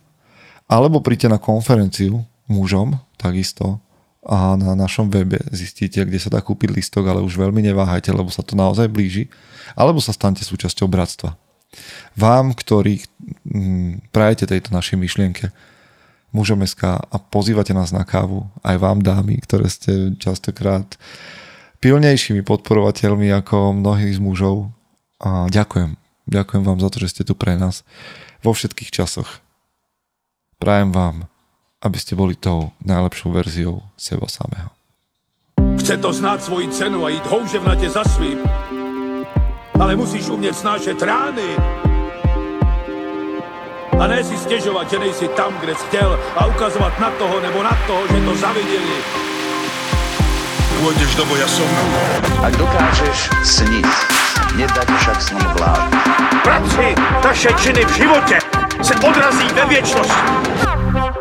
Alebo 0.68 1.01
príďte 1.01 1.33
na 1.33 1.40
konferenciu 1.40 2.29
mužom, 2.53 3.01
takisto, 3.16 3.81
a 4.20 4.52
na 4.61 4.76
našom 4.76 5.09
webe 5.09 5.40
zistíte, 5.48 6.04
kde 6.04 6.20
sa 6.20 6.28
dá 6.28 6.44
kúpiť 6.44 6.76
listok, 6.76 7.09
ale 7.09 7.24
už 7.24 7.40
veľmi 7.40 7.64
neváhajte, 7.64 8.12
lebo 8.12 8.28
sa 8.28 8.44
to 8.44 8.52
naozaj 8.52 8.85
blíži. 8.92 9.33
Alebo 9.72 10.02
sa 10.02 10.12
stante 10.12 10.44
súčasťou 10.44 10.90
bratstva. 10.92 11.40
Vám, 12.18 12.52
ktorí 12.52 13.00
mm, 13.48 14.12
prajete 14.12 14.50
tejto 14.50 14.76
našej 14.76 15.00
myšlienke, 15.00 15.48
mužom 16.37 16.62
a 16.62 17.16
pozývate 17.33 17.74
nás 17.74 17.90
na 17.90 18.04
kávu, 18.06 18.46
aj 18.62 18.76
vám 18.78 19.02
dámy, 19.02 19.40
ktoré 19.42 19.66
ste 19.66 20.14
častokrát 20.20 20.87
pilnejšími 21.80 22.44
podporovateľmi 22.44 23.33
ako 23.35 23.80
mnohí 23.80 24.12
z 24.12 24.20
mužov. 24.20 24.70
A 25.20 25.48
ďakujem. 25.48 25.96
Ďakujem 26.30 26.62
vám 26.62 26.78
za 26.78 26.88
to, 26.92 26.96
že 27.02 27.11
ste 27.11 27.22
tu 27.26 27.35
pre 27.35 27.56
nás 27.56 27.83
vo 28.44 28.52
všetkých 28.54 28.92
časoch. 28.92 29.42
Prajem 30.61 30.92
vám, 30.92 31.26
aby 31.81 31.97
ste 31.97 32.12
boli 32.12 32.37
tou 32.37 32.71
najlepšou 32.85 33.33
verziou 33.33 33.81
seba 33.97 34.29
samého. 34.29 34.71
Chce 35.81 35.97
to 35.97 36.12
znát 36.12 36.45
svoji 36.45 36.69
cenu 36.69 37.05
a 37.05 37.09
jít 37.09 37.27
houževnatě 37.27 37.90
za 37.90 38.05
svým. 38.05 38.38
Ale 39.81 39.97
musíš 39.97 40.29
umět 40.29 40.57
snášet 40.57 41.03
rány 41.03 41.57
a 44.01 44.07
ne 44.07 44.25
si 44.25 44.37
stěžovat, 44.37 44.90
že 44.90 44.99
nejsi 44.99 45.29
tam, 45.29 45.53
kde 45.61 45.75
jsi 45.75 45.87
chtěl 45.87 46.21
a 46.37 46.47
ukazovat 46.47 47.01
na 47.01 47.11
toho 47.11 47.40
nebo 47.40 47.62
na 47.62 47.79
toho, 47.87 48.03
že 48.09 48.25
to 48.25 48.35
zaviděli. 48.37 48.97
Pôjdeš 50.81 51.12
do 51.12 51.29
boja 51.29 51.45
som. 51.45 51.69
Ak 52.40 52.57
dokážeš 52.57 53.29
sniť, 53.45 53.85
nedať 54.57 54.88
však 54.88 55.19
sním 55.21 55.49
vlád. 55.61 55.93
Práci, 56.40 56.97
taše 57.21 57.53
činy 57.61 57.85
v 57.85 57.93
životě 58.01 58.38
se 58.81 58.95
odrazí 58.97 59.49
ve 59.53 59.64
věčnosti. 59.69 60.80